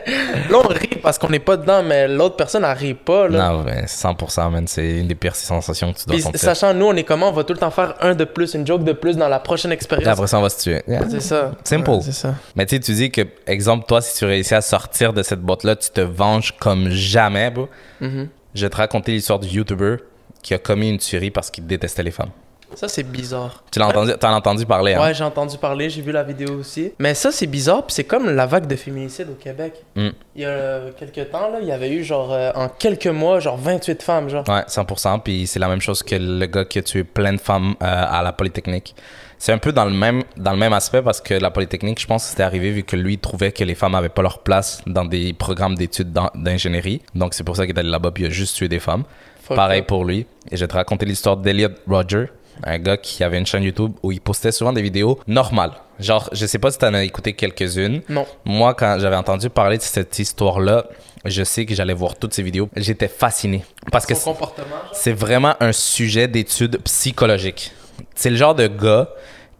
[0.63, 3.49] on rit parce qu'on n'est pas dedans, mais l'autre personne, elle rit pas, là.
[3.49, 4.67] Non, ben 100%, man.
[4.67, 6.39] C'est une des pires sensations que tu dois Puis, sentir.
[6.39, 8.65] sachant, nous, on est comment On va tout le temps faire un de plus, une
[8.65, 10.07] joke de plus dans la prochaine expérience.
[10.07, 10.81] après ça, on va se tuer.
[10.87, 11.01] Yeah.
[11.09, 11.51] C'est ça.
[11.63, 11.89] Simple.
[11.89, 12.35] Ouais, c'est ça.
[12.55, 15.41] Mais tu sais, tu dis que, exemple, toi, si tu réussis à sortir de cette
[15.41, 17.67] boîte-là, tu te venges comme jamais, bro.
[17.99, 18.29] Mhm.
[18.55, 19.97] Je vais te raconter l'histoire du YouTuber
[20.43, 22.29] qui a commis une tuerie parce qu'il détestait les femmes.
[22.75, 23.63] Ça, c'est bizarre.
[23.71, 25.01] Tu l'as entendu, t'en as entendu parler, hein?
[25.01, 26.91] Ouais, j'ai entendu parler, j'ai vu la vidéo aussi.
[26.99, 29.73] Mais ça, c'est bizarre, puis c'est comme la vague de féminicide au Québec.
[29.95, 30.09] Mm.
[30.35, 33.07] Il y a euh, quelques temps, là, il y avait eu, genre, euh, en quelques
[33.07, 34.47] mois, genre 28 femmes, genre.
[34.47, 35.21] Ouais, 100%.
[35.21, 38.05] Puis c'est la même chose que le gars qui a tué plein de femmes euh,
[38.09, 38.95] à la Polytechnique.
[39.37, 42.07] C'est un peu dans le même dans le même aspect parce que la Polytechnique, je
[42.07, 44.81] pense, que c'était arrivé vu que lui trouvait que les femmes avaient pas leur place
[44.87, 47.01] dans des programmes d'études d'ingénierie.
[47.13, 49.03] Donc c'est pour ça qu'il est allé là-bas puis il a juste tué des femmes.
[49.43, 49.87] Fuck Pareil up.
[49.87, 50.25] pour lui.
[50.51, 52.25] Et je vais te raconter l'histoire d'Eliot Roger,
[52.63, 55.71] un gars qui avait une chaîne YouTube où il postait souvent des vidéos normales.
[55.99, 58.01] Genre, je sais pas si t'en as écouté quelques-unes.
[58.09, 58.25] Non.
[58.45, 60.85] Moi, quand j'avais entendu parler de cette histoire-là,
[61.25, 62.69] je sais que j'allais voir toutes ces vidéos.
[62.75, 63.63] J'étais fasciné.
[63.91, 67.71] Parce que comportement, c'est vraiment un sujet d'étude psychologique.
[68.15, 69.09] C'est le genre de gars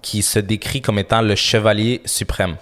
[0.02, 2.56] qui se décrit comme étant le chevalier suprême.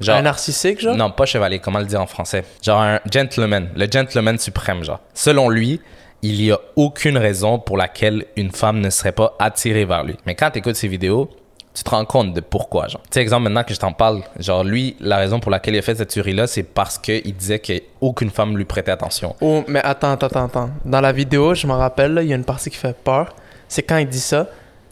[0.00, 0.96] Genre, Un narcissique, genre?
[0.96, 2.44] non, pas chevalier, comment le dire en français?
[2.62, 5.00] Genre un gentleman, le gentleman suprême, genre.
[5.12, 5.80] Selon lui,
[6.22, 10.16] il y a aucune raison pour laquelle une femme ne serait pas attirée vers lui.
[10.26, 11.30] Mais quand tu écoutes ces vidéos,
[11.74, 13.02] tu te rends compte de pourquoi, genre.
[13.02, 15.78] Tu sais, exemple, maintenant que je t'en parle, genre, lui, la raison pour laquelle il
[15.78, 19.36] a fait cette tuerie-là, c'est parce qu'il disait qu'aucune femme lui prêtait attention.
[19.40, 20.70] Oh, mais attends, attends, attends.
[20.84, 23.34] Dans la vidéo, je me rappelle, il y a une partie qui fait peur.
[23.68, 24.48] C'est quand il dit ça.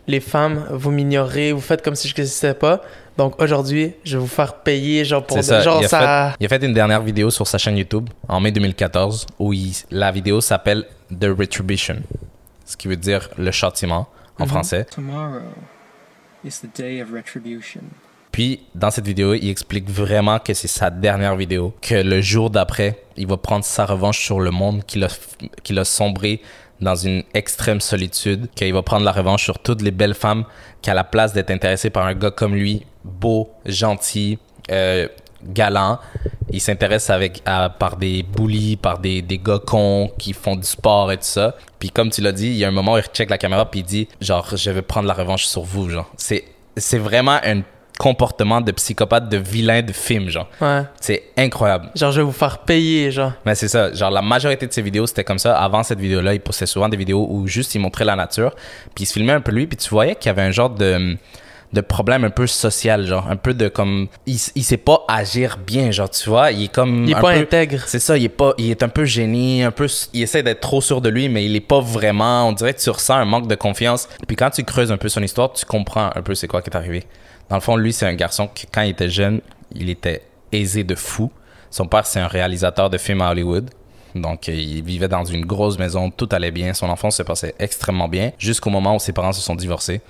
[0.07, 2.81] Les femmes, vous m'ignorez, vous faites comme si je n'existais pas.
[3.19, 5.43] Donc aujourd'hui, je vais vous faire payer, genre pour.
[5.43, 5.63] Ça.
[5.63, 6.31] Genre il, a ça.
[6.31, 9.53] Fait, il a fait une dernière vidéo sur sa chaîne YouTube en mai 2014 où
[9.53, 12.03] il- la vidéo s'appelle The Retribution,
[12.65, 14.49] ce qui veut dire le châtiment en Mhm.
[14.51, 14.85] français.
[14.87, 15.41] Tomorrow
[16.45, 17.83] is the day of retribution.
[18.33, 22.51] Puis dans cette vidéo, il explique vraiment que c'est sa dernière vidéo, que le jour
[22.51, 25.09] d'après, il va prendre sa revanche sur le monde qu'il a,
[25.63, 26.43] qu'il a sombré
[26.83, 30.45] dans une extrême solitude, qu'il va prendre la revanche sur toutes les belles femmes
[30.83, 34.39] qui, à la place d'être intéressées par un gars comme lui, beau, gentil,
[34.71, 35.09] euh,
[35.43, 35.99] galant,
[36.51, 40.67] il s'intéresse avec à- par des bullies, par des, des gars cons qui font du
[40.67, 41.55] sport et tout ça.
[41.79, 43.71] Puis comme tu l'as dit, il y a un moment où il check la caméra
[43.71, 46.11] puis il dit genre je vais prendre la revanche sur vous genre.
[46.17, 46.45] C'est
[46.77, 47.63] c'est vraiment un
[47.99, 50.49] comportement de psychopathe, de vilain de film genre.
[50.61, 50.83] Ouais.
[51.01, 51.89] C'est incroyable.
[51.95, 53.33] Genre, je vais vous faire payer, genre.
[53.47, 55.57] Mais c'est ça, genre la majorité de ses vidéos c'était comme ça.
[55.59, 58.55] Avant cette vidéo-là, il postait souvent des vidéos où juste il montrait la nature,
[58.95, 60.69] puis il se filmait un peu lui, puis tu voyais qu'il y avait un genre
[60.71, 61.17] de
[61.77, 65.59] de problème un peu social, genre un peu de comme il, il sait pas agir
[65.65, 67.83] bien, genre tu vois, il est comme Il est un pas peu- intègre.
[67.87, 70.61] c'est ça, il est pas, il est un peu gêné, un peu, il essaie d'être
[70.61, 72.49] trop sûr de lui, mais il est pas vraiment.
[72.49, 74.09] On dirait que tu ressens un manque de confiance.
[74.27, 76.71] Puis quand tu creuses un peu son histoire, tu comprends un peu c'est quoi qui
[76.71, 77.05] est arrivé.
[77.49, 79.41] Dans le fond, lui, c'est un garçon qui, quand il était jeune,
[79.75, 80.23] il était
[80.53, 81.31] aisé de fou.
[81.71, 83.71] Son père, c'est un réalisateur de films à Hollywood.
[84.15, 86.73] Donc, euh, il vivait dans une grosse maison, tout allait bien.
[86.73, 90.01] Son enfance se passait extrêmement bien, jusqu'au moment où ses parents se sont divorcés.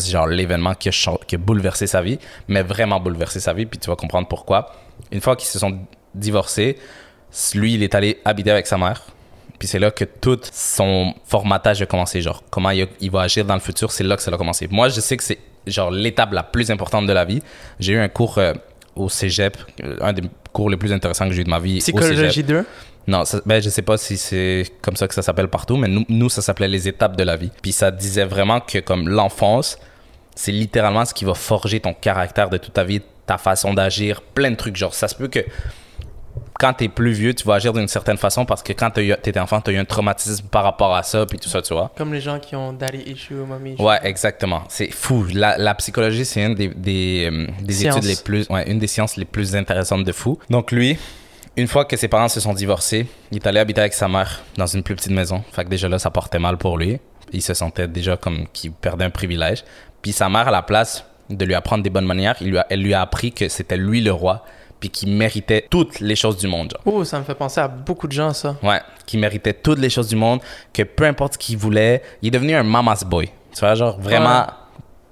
[0.00, 0.90] C'est genre l'événement qui
[1.26, 2.18] qui a bouleversé sa vie,
[2.48, 4.72] mais vraiment bouleversé sa vie, puis tu vas comprendre pourquoi.
[5.10, 5.78] Une fois qu'ils se sont
[6.14, 6.78] divorcés,
[7.54, 9.02] lui, il est allé habiter avec sa mère.
[9.58, 12.20] Puis c'est là que tout son formatage a commencé.
[12.20, 14.66] Genre, comment il, va agir dans le futur, c'est là que ça a commencé.
[14.70, 17.42] Moi, je sais que c'est genre l'étape la plus importante de la vie.
[17.78, 18.54] J'ai eu un cours euh,
[18.96, 20.22] au cégep, euh, un des
[20.52, 21.78] cours les plus intéressants que j'ai eu de ma vie.
[21.78, 22.64] Psychologie 2.
[23.06, 25.88] Non, ça- ben, je sais pas si c'est comme ça que ça s'appelle partout, mais
[25.88, 27.50] nous, nous, ça s'appelait les étapes de la vie.
[27.62, 29.78] Puis ça disait vraiment que comme l'enfance,
[30.36, 34.22] c'est littéralement ce qui va forger ton caractère de toute ta vie, ta façon d'agir,
[34.22, 34.76] plein de trucs.
[34.76, 35.40] Genre, ça se peut que
[36.58, 39.60] quand t'es plus vieux, tu vas agir d'une certaine façon parce que quand t'étais enfant,
[39.60, 41.90] t'as eu un traumatisme par rapport à ça, puis tout ça, tu vois.
[41.96, 43.82] Comme les gens qui ont daddy issue, mommy issue.
[43.82, 44.62] Ouais, exactement.
[44.68, 45.26] C'est fou.
[45.34, 48.86] La, la psychologie, c'est une des, des, euh, des études les plus, ouais, une des
[48.86, 50.38] sciences les plus intéressantes de fou.
[50.50, 50.96] Donc lui,
[51.56, 54.40] une fois que ses parents se sont divorcés, il est allé habiter avec sa mère
[54.56, 55.42] dans une plus petite maison.
[55.52, 56.98] Fait que déjà là, ça portait mal pour lui.
[57.32, 59.64] Il se sentait déjà comme qu'il perdait un privilège.
[60.02, 62.66] Puis sa mère, à la place de lui apprendre des bonnes manières, il lui a-
[62.70, 64.44] elle lui a appris que c'était lui le roi,
[64.80, 66.74] puis qu'il méritait toutes les choses du monde.
[66.84, 68.56] Oh, ça me fait penser à beaucoup de gens, ça.
[68.62, 70.40] Ouais, qui méritait toutes les choses du monde,
[70.72, 73.30] que peu importe ce qu'il voulait, il est devenu un mama's boy.
[73.54, 74.46] Tu vois, genre vraiment.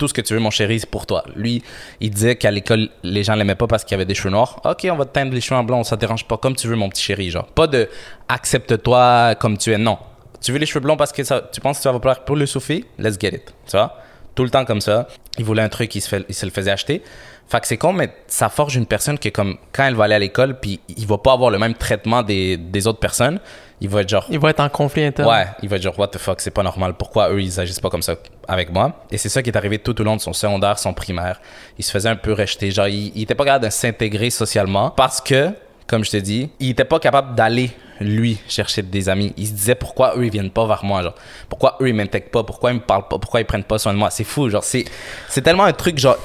[0.01, 1.23] Tout ce que tu veux, mon chéri, c'est pour toi.
[1.37, 1.63] Lui,
[2.01, 4.59] il disait qu'à l'école, les gens l'aimaient pas parce qu'il avait des cheveux noirs.
[4.65, 6.67] Ok, on va te teindre les cheveux en blanc, ça te dérange pas, comme tu
[6.69, 7.31] veux, mon petit chéri.
[7.31, 7.87] Genre, pas de
[8.27, 9.79] accepte-toi comme tu es.
[9.79, 9.99] Non.
[10.41, 12.35] Tu veux les cheveux blonds parce que ça, tu penses que ça va plaire pour
[12.35, 12.87] le souffler?
[12.99, 13.55] Let's get it.
[13.67, 13.95] Tu vois?
[14.35, 15.07] Tout le temps comme ça.
[15.37, 17.03] Il voulait un truc, il se, le faisait acheter.
[17.47, 20.05] Fait que c'est con, mais ça forge une personne qui, est comme, quand elle va
[20.05, 23.39] aller à l'école, puis il va pas avoir le même traitement des, des autres personnes,
[23.81, 25.29] il va être genre, Ils vont être en conflit interne.
[25.29, 26.95] Ouais, il va être genre, what the fuck, c'est pas normal.
[26.99, 28.15] Pourquoi eux, ils agissent pas comme ça
[28.47, 28.93] avec moi?
[29.11, 31.41] Et c'est ça qui est arrivé tout au long de son secondaire, son primaire.
[31.79, 32.71] Il se faisait un peu rejeter.
[32.71, 35.51] Genre, il, il était pas capable de s'intégrer socialement parce que,
[35.87, 37.71] comme je te dis, il était pas capable d'aller,
[38.01, 39.33] lui, chercher des amis.
[39.37, 41.03] Il se disait, pourquoi eux, ils viennent pas vers moi?
[41.03, 41.15] Genre,
[41.49, 42.43] pourquoi eux, ils m'intègrent pas?
[42.45, 43.19] Pourquoi ils me parlent pas?
[43.19, 44.11] Pourquoi ils prennent pas soin de moi?
[44.11, 44.49] C'est fou.
[44.49, 44.85] Genre, c'est,
[45.29, 46.17] c'est tellement un truc, genre,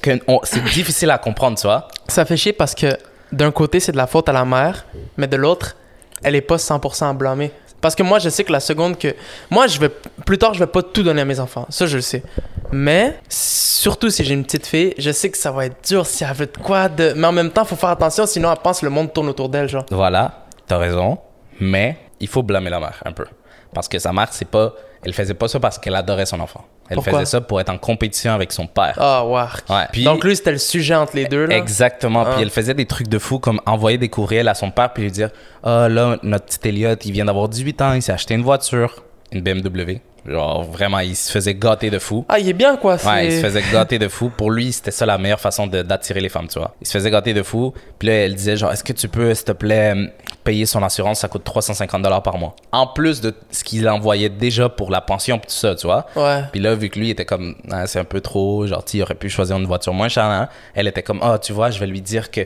[0.00, 1.88] que on- c'est difficile à comprendre, tu vois?
[2.08, 2.96] Ça fait chier parce que
[3.30, 4.84] d'un côté, c'est de la faute à la mère,
[5.16, 5.76] mais de l'autre,
[6.22, 7.50] elle est pas 100% blâmée.
[7.80, 9.14] Parce que moi, je sais que la seconde que.
[9.50, 9.90] Moi, je vais.
[10.24, 11.66] Plus tard, je vais pas tout donner à mes enfants.
[11.68, 12.22] Ça, je le sais.
[12.70, 16.22] Mais, surtout si j'ai une petite fille, je sais que ça va être dur si
[16.22, 17.12] elle veut de quoi de.
[17.16, 19.48] Mais en même temps, faut faire attention, sinon elle pense que le monde tourne autour
[19.48, 19.84] d'elle, genre.
[19.90, 21.18] Voilà, t'as raison.
[21.60, 23.26] Mais il faut blâmer la mère un peu.
[23.74, 24.74] Parce que sa mère, c'est pas.
[25.04, 26.64] Elle faisait pas ça parce qu'elle adorait son enfant.
[26.88, 27.14] Elle Pourquoi?
[27.20, 28.94] faisait ça pour être en compétition avec son père.
[28.98, 29.42] Ah, ouais.
[29.68, 29.84] Ouais.
[29.90, 31.56] Puis- Donc, lui, c'était le sujet entre les deux, là?
[31.56, 32.24] Exactement.
[32.26, 32.32] Ah.
[32.34, 35.02] Puis elle faisait des trucs de fou comme envoyer des courriels à son père puis
[35.04, 35.30] lui dire
[35.64, 39.02] Ah là, notre petit Elliot, il vient d'avoir 18 ans, il s'est acheté une voiture,
[39.32, 40.00] une BMW.
[40.26, 42.24] Genre vraiment, il se faisait gâter de fou.
[42.28, 42.96] Ah, il est bien, quoi.
[43.04, 44.30] Ouais, il se faisait gâter de fou.
[44.30, 46.74] Pour lui, c'était ça la meilleure façon d'attirer les femmes, tu vois.
[46.80, 47.74] Il se faisait gâter de fou.
[47.98, 50.06] Puis là, elle disait genre, est-ce que tu peux, s'il te plaît, euh,
[50.44, 52.54] payer son assurance, ça coûte 350 dollars par mois.
[52.70, 56.06] En plus de ce qu'il envoyait déjà pour la pension, puis tout ça, tu vois.
[56.14, 56.42] Ouais.
[56.52, 59.14] Puis là, vu que lui était comme, Ah, c'est un peu trop, genre, il aurait
[59.14, 60.48] pu choisir une voiture moins chère, hein.
[60.74, 62.42] elle était comme, ah, tu vois, je vais lui dire que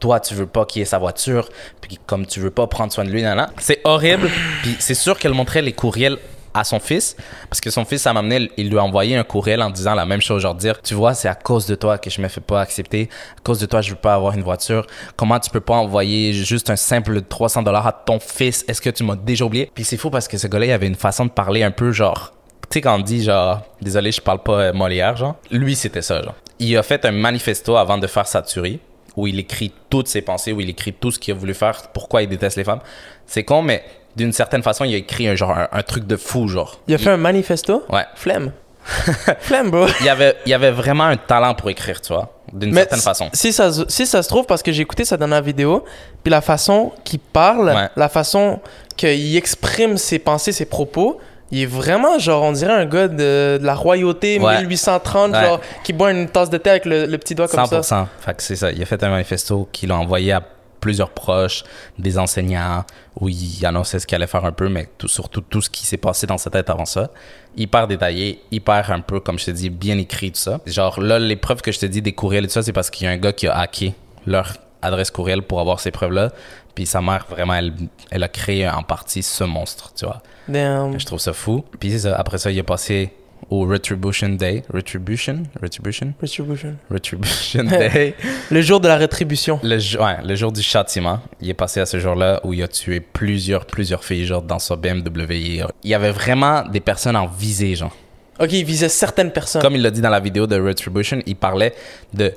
[0.00, 1.48] toi, tu veux pas qu'il ait sa voiture,
[1.80, 3.48] puis comme tu veux pas prendre soin de lui, nan, nan.
[3.58, 4.28] C'est horrible.
[4.62, 6.18] puis c'est sûr qu'elle montrait les courriels
[6.54, 7.16] à son fils,
[7.48, 9.94] parce que son fils, ça m'a amené, il lui a envoyé un courriel en disant
[9.94, 12.28] la même chose, genre dire, tu vois, c'est à cause de toi que je me
[12.28, 14.86] fais pas accepter, à cause de toi, je veux pas avoir une voiture,
[15.16, 18.90] comment tu peux pas envoyer juste un simple 300 dollars à ton fils, est-ce que
[18.90, 19.70] tu m'as déjà oublié?
[19.74, 21.92] Puis c'est fou parce que ce gars-là, il avait une façon de parler un peu
[21.92, 22.32] genre,
[22.62, 26.02] tu sais, quand on dit genre, désolé, je parle pas euh, Molière, genre, lui, c'était
[26.02, 26.34] ça, genre.
[26.58, 28.80] Il a fait un manifesto avant de faire sa tuerie,
[29.16, 31.88] où il écrit toutes ses pensées, où il écrit tout ce qu'il a voulu faire,
[31.92, 32.80] pourquoi il déteste les femmes.
[33.26, 33.84] C'est con, mais
[34.16, 36.80] d'une certaine façon, il a écrit un genre, un, un truc de fou, genre.
[36.88, 37.82] Il a fait un manifesto?
[37.90, 38.04] Ouais.
[38.14, 38.52] Flemme.
[39.40, 39.86] Flemme, bro.
[40.00, 43.28] Il y avait, il avait vraiment un talent pour écrire, tu vois, d'une certaine façon.
[43.32, 45.84] Si ça, se- si ça se trouve, parce que j'ai écouté sa dernière vidéo,
[46.24, 47.88] puis la façon qu'il parle, Ouais.
[47.96, 48.58] la façon
[48.96, 51.20] qu'il exprime ses pensées, ses propos,
[51.52, 54.60] il est vraiment, genre, on dirait un gars de, de la royauté Ouais.
[54.62, 55.42] 1830, Ouais.
[55.44, 57.82] genre, qui boit une tasse de thé avec le, le petit doigt comme 100%.
[57.82, 58.08] ça.
[58.20, 58.72] Fait que c'est ça.
[58.72, 60.42] Il a fait un manifesto qu'il a envoyé à
[60.82, 61.64] plusieurs proches,
[61.98, 62.84] des enseignants,
[63.18, 65.86] où il annonçait ce qu'il allait faire un peu, mais tout, surtout tout ce qui
[65.86, 67.10] s'est passé dans sa tête avant ça.
[67.56, 70.60] Hyper détaillé, hyper un peu, comme je te dis, bien écrit, tout ça.
[70.66, 72.90] Genre là, les preuves que je te dis des courriels et tout ça, c'est parce
[72.90, 73.94] qu'il y a un gars qui a hacké
[74.26, 76.32] leur adresse courriel pour avoir ces preuves-là.
[76.74, 77.72] Puis sa mère, vraiment, elle,
[78.10, 80.20] elle a créé en partie ce monstre, tu vois.
[80.48, 80.98] Damn.
[80.98, 81.64] Je trouve ça fou.
[81.78, 83.12] Puis après ça, il est passé
[83.52, 84.62] au Retribution Day.
[84.72, 85.42] Retribution?
[85.62, 86.14] Retribution?
[86.20, 86.76] Retribution.
[86.90, 88.14] Retribution Day.
[88.50, 89.60] Le jour de la rétribution.
[89.62, 92.68] Le, ouais, le jour du châtiment, il est passé à ce jour-là où il a
[92.68, 95.32] tué plusieurs, plusieurs filles, genre dans sa BMW.
[95.38, 97.94] Il- Il y avait vraiment des personnes en visée, genre.
[98.40, 99.60] Ok, il visait certaines personnes.
[99.60, 101.74] Comme il l'a dit dans la vidéo de Retribution, il parlait
[102.14, 102.32] de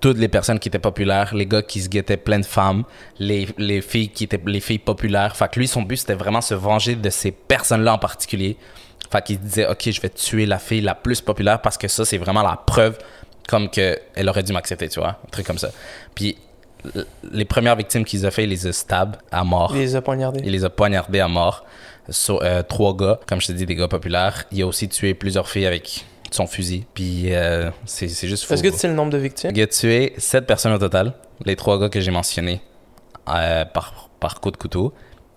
[0.00, 2.84] toutes les personnes qui étaient populaires, les gars qui se guettaient plein de femmes,
[3.18, 5.34] les, les filles qui étaient les filles populaires.
[5.34, 8.56] Fait que lui, son but, c'était vraiment se venger de ces personnes-là en particulier.
[9.10, 12.04] Fait qu'il disait, OK, je vais tuer la fille la plus populaire parce que ça,
[12.04, 12.98] c'est vraiment la preuve
[13.48, 15.70] comme que elle aurait dû m'accepter, tu vois, un truc comme ça.
[16.14, 16.36] Puis
[17.32, 19.72] les premières victimes qu'ils ont fait, il les a stab à mort.
[19.74, 20.40] Il les a poignardés.
[20.44, 21.64] Il les a poignardés à mort.
[22.10, 24.44] Sur, euh, trois gars, comme je te dis, des gars populaires.
[24.50, 26.86] Il a aussi tué plusieurs filles avec son fusil.
[26.94, 28.54] Puis euh, c'est c'est juste fou.
[28.54, 29.50] Est-ce que tu sais le nombre de victimes?
[29.54, 31.14] Il a tué sept personnes au total.
[31.44, 32.60] Les trois gars que j'ai mentionnés
[33.28, 34.94] euh, par, par coup de couteau.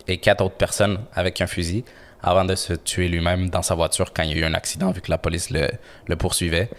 [0.08, 1.84] Et quatre autres personnes avec un fusil
[2.24, 4.92] avant de se tuer lui-même dans sa voiture quand il y a eu un accident
[4.92, 5.68] vu que la police le,
[6.08, 6.70] le poursuivait.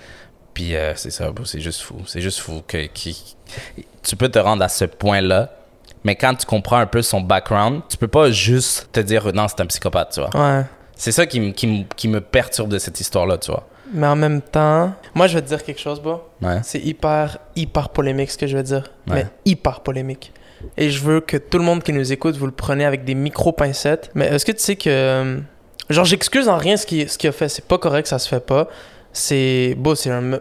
[0.55, 1.97] Puis euh, c'est ça, c'est juste fou.
[2.07, 3.36] C'est juste fou que, qui-
[4.03, 5.51] tu peux te rendre à ce point-là.
[6.05, 9.47] Mais quand tu comprends un peu son background, tu peux pas juste te dire non,
[9.49, 10.30] c'est un psychopathe, tu vois.
[10.59, 10.64] Ouais.
[10.97, 13.66] C'est ça qui, me- qui, me- qui me perturbe de cette histoire-là, tu vois.
[13.95, 16.01] Mais en même temps, moi je vais te dire quelque chose.
[16.40, 16.61] Ouais.
[16.62, 18.84] C'est hyper, hyper polémique ce que je vais dire.
[19.07, 19.14] Ouais.
[19.14, 20.32] Mais hyper polémique.
[20.76, 23.14] Et je veux que tout le monde qui nous écoute, vous le prenez avec des
[23.14, 24.10] micro-pincettes.
[24.14, 24.88] Mais est-ce que tu sais que.
[24.88, 25.38] euh,
[25.90, 27.48] Genre, j'excuse en rien ce qu'il ce qu'il a fait.
[27.48, 28.68] C'est pas correct, ça se fait pas.
[29.12, 29.74] C'est.
[29.76, 30.38] Bon, c'est un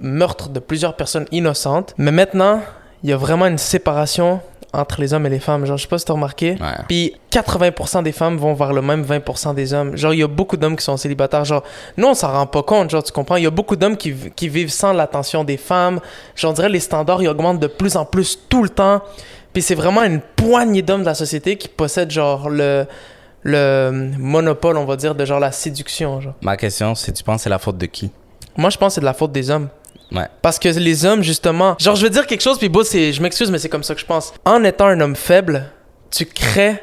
[0.00, 1.94] meurtre de plusieurs personnes innocentes.
[1.98, 2.60] Mais maintenant,
[3.02, 4.40] il y a vraiment une séparation
[4.74, 5.64] entre les hommes et les femmes.
[5.66, 6.56] Genre, je sais pas si t'as remarqué.
[6.88, 9.96] Puis 80% des femmes vont vers le même 20% des hommes.
[9.96, 11.44] Genre, il y a beaucoup d'hommes qui sont célibataires.
[11.44, 11.62] Genre,
[11.96, 12.90] nous, on s'en rend pas compte.
[12.90, 13.36] Genre, tu comprends?
[13.36, 16.00] Il y a beaucoup d'hommes qui, qui vivent sans l'attention des femmes.
[16.34, 19.00] Genre, on dirait les standards, ils augmentent de plus en plus tout le temps.
[19.52, 22.86] Puis c'est vraiment une poignée d'hommes de la société qui possèdent, genre, le,
[23.42, 26.20] le monopole, on va dire, de genre la séduction.
[26.20, 26.34] Genre.
[26.42, 28.10] Ma question, c'est tu penses que c'est la faute de qui?
[28.56, 29.68] Moi, je pense que c'est de la faute des hommes.
[30.12, 30.26] Ouais.
[30.42, 31.76] Parce que les hommes, justement.
[31.78, 33.12] Genre, je veux dire quelque chose, puis beau, c'est.
[33.12, 34.32] Je m'excuse, mais c'est comme ça que je pense.
[34.44, 35.70] En étant un homme faible,
[36.10, 36.80] tu crées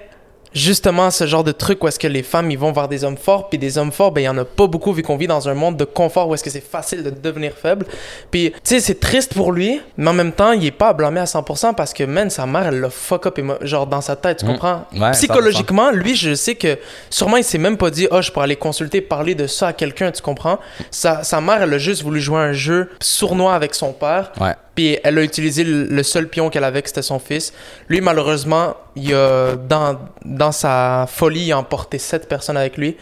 [0.54, 3.18] justement ce genre de truc où est-ce que les femmes, ils vont vers des hommes
[3.18, 5.28] forts, puis des hommes forts, ben, il y en a pas beaucoup vu qu'on vit
[5.28, 7.86] dans un monde de confort où est-ce que c'est facile de devenir faible.
[8.32, 10.94] Puis, tu sais, c'est triste pour lui, mais en même temps, il est pas à
[10.94, 14.16] blâmer à 100% parce que, man, sa mère, elle l'a fuck up, genre, dans sa
[14.16, 14.48] tête, tu Mm.
[14.50, 14.86] comprends?
[14.98, 16.78] Ouais, Psychologiquement, lui, je sais que
[17.10, 19.74] sûrement, il s'est même pas dit, oh, je peux aller consulter, parler de ça à
[19.74, 20.60] quelqu'un, tu comprends?
[20.90, 24.32] Sa, sa mère, elle a juste voulu jouer un jeu sournois avec son père.
[24.40, 24.54] Ouais.
[24.76, 27.54] Puis elle a utilisé le seul pion qu'elle avait, que c'était son fils.
[27.90, 32.96] Lui, malheureusement, il a, dans, dans sa folie, il a emporté sept personnes avec lui.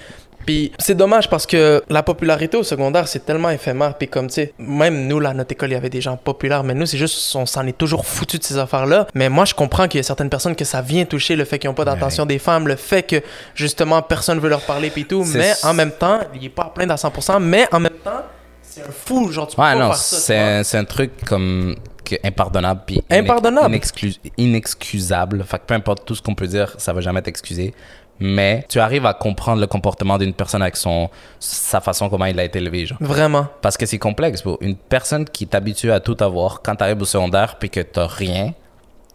[0.45, 3.95] Puis c'est dommage parce que la popularité au secondaire, c'est tellement éphémère.
[3.95, 6.17] Puis comme, tu sais, même nous, là, à notre école, il y avait des gens
[6.17, 9.05] populaires, mais nous, c'est juste, on s'en est toujours foutu de ces affaires-là.
[9.13, 11.59] Mais moi, je comprends qu'il y a certaines personnes que ça vient toucher, le fait
[11.59, 13.17] qu'ils n'ont pas d'attention des femmes, le fait que,
[13.53, 15.23] justement, personne veut leur parler, puis tout.
[15.35, 18.23] Mais en même temps, il est pas à plaindre à 100%, mais en même temps,
[18.69, 20.15] c'est un fou, genre, tu peux Ouais, pas non, faire ça.
[20.17, 23.79] tu c'est un, c'est un truc comme que impardonnable puis Impardonnable?
[24.37, 25.43] inexcusable.
[25.43, 27.73] Fait que peu importe tout ce qu'on peut dire, ça va jamais être excusé.
[28.21, 31.09] Mais tu arrives à comprendre le comportement d'une personne avec son
[31.39, 32.97] sa façon comment il a été élevé, genre.
[32.99, 33.47] Vraiment.
[33.61, 34.41] Parce que c'est complexe.
[34.41, 37.69] Pour une personne qui est habituée à tout avoir, quand tu arrives au secondaire puis
[37.69, 38.53] que t'as rien,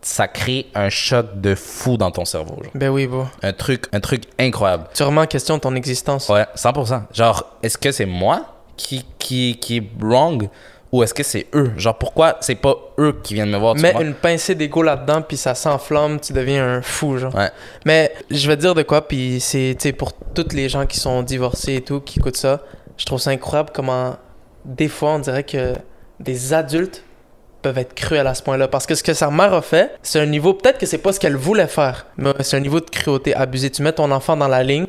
[0.00, 2.56] ça crée un choc de fou dans ton cerveau.
[2.62, 2.72] genre.
[2.74, 3.26] Ben oui, bon.
[3.42, 4.84] Un truc, un truc incroyable.
[4.94, 6.30] Tu remets en question ton existence.
[6.30, 7.02] Ouais, 100%.
[7.12, 8.53] Genre, est-ce que c'est moi?
[8.76, 10.48] Qui, qui, qui est wrong
[10.94, 11.72] ou est-ce que c'est eux?
[11.76, 13.74] Genre, pourquoi c'est pas eux qui viennent me voir?
[13.74, 17.34] tu Mets une pincée d'ego là-dedans, puis ça s'enflamme, tu deviens un fou, genre.
[17.34, 17.50] Ouais.
[17.84, 21.00] Mais je vais te dire de quoi, puis c'est, tu pour toutes les gens qui
[21.00, 22.60] sont divorcés et tout, qui écoutent ça,
[22.96, 24.14] je trouve ça incroyable comment,
[24.64, 25.72] des fois, on dirait que
[26.20, 27.02] des adultes
[27.60, 28.68] peuvent être cruels à ce point-là.
[28.68, 31.12] Parce que ce que sa mère a fait, c'est un niveau, peut-être que c'est pas
[31.12, 33.68] ce qu'elle voulait faire, mais c'est un niveau de cruauté abusé.
[33.68, 34.86] Tu mets ton enfant dans la ligne,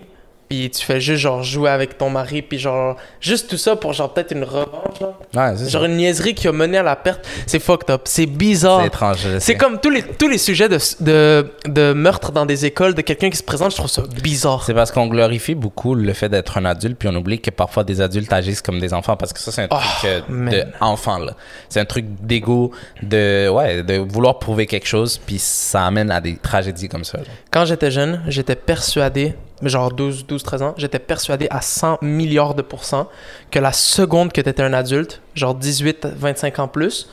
[0.49, 3.93] puis tu fais juste, genre, jouer avec ton mari, puis genre, juste tout ça pour,
[3.93, 5.19] genre, peut-être une revanche, genre.
[5.35, 5.87] Ouais, c'est Genre ça.
[5.87, 7.27] une niaiserie qui a mené à la perte.
[7.47, 8.01] C'est fucked up.
[8.05, 8.81] C'est bizarre.
[8.81, 9.27] C'est étrange.
[9.39, 13.01] C'est comme tous les, tous les sujets de, de, de meurtre dans des écoles, de
[13.01, 14.63] quelqu'un qui se présente, je trouve ça bizarre.
[14.65, 17.83] C'est parce qu'on glorifie beaucoup le fait d'être un adulte, puis on oublie que parfois
[17.83, 20.53] des adultes agissent comme des enfants, parce que ça, c'est un truc Oh, euh, man.
[20.53, 21.33] de enfant, là.
[21.69, 22.71] C'est un truc d'ego,
[23.01, 27.19] de, ouais, de vouloir prouver quelque chose, puis ça amène à des tragédies comme ça.
[27.51, 32.55] Quand j'étais jeune, j'étais persuadé, genre 12, 12, 13 ans, j'étais persuadé à 100 milliards
[32.55, 33.07] de pourcents
[33.51, 37.09] que la seconde que tu étais un adulte, genre 18, 25 ans plus,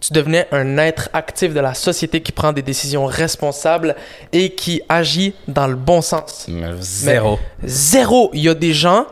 [0.00, 3.94] tu devenais un être actif de la société qui prend des décisions responsables
[4.32, 6.46] et qui agit dans le bon sens.
[6.48, 7.38] Mais Zéro.
[7.62, 8.30] Zéro!
[8.32, 9.06] Il y a des gens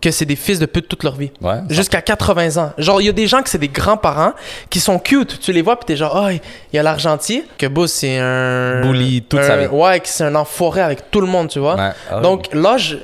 [0.00, 1.30] que c'est des fils de pute toute leur vie.
[1.40, 1.56] Ouais.
[1.70, 2.72] Jusqu'à 80 ans.
[2.78, 4.32] Genre, il y a des gens que c'est des grands-parents
[4.70, 5.40] qui sont cute.
[5.40, 6.40] Tu les vois, puis t'es genre, oh, il
[6.76, 7.42] y a l'argenti.
[7.58, 8.80] Que beau, c'est un.
[8.82, 9.66] Bully toute un- sa vie.
[9.66, 11.74] Ouais, que c'est un enfoiré avec tout le monde, tu vois.
[11.76, 11.90] Ouais.
[12.10, 12.98] Ah, Donc, l'âge,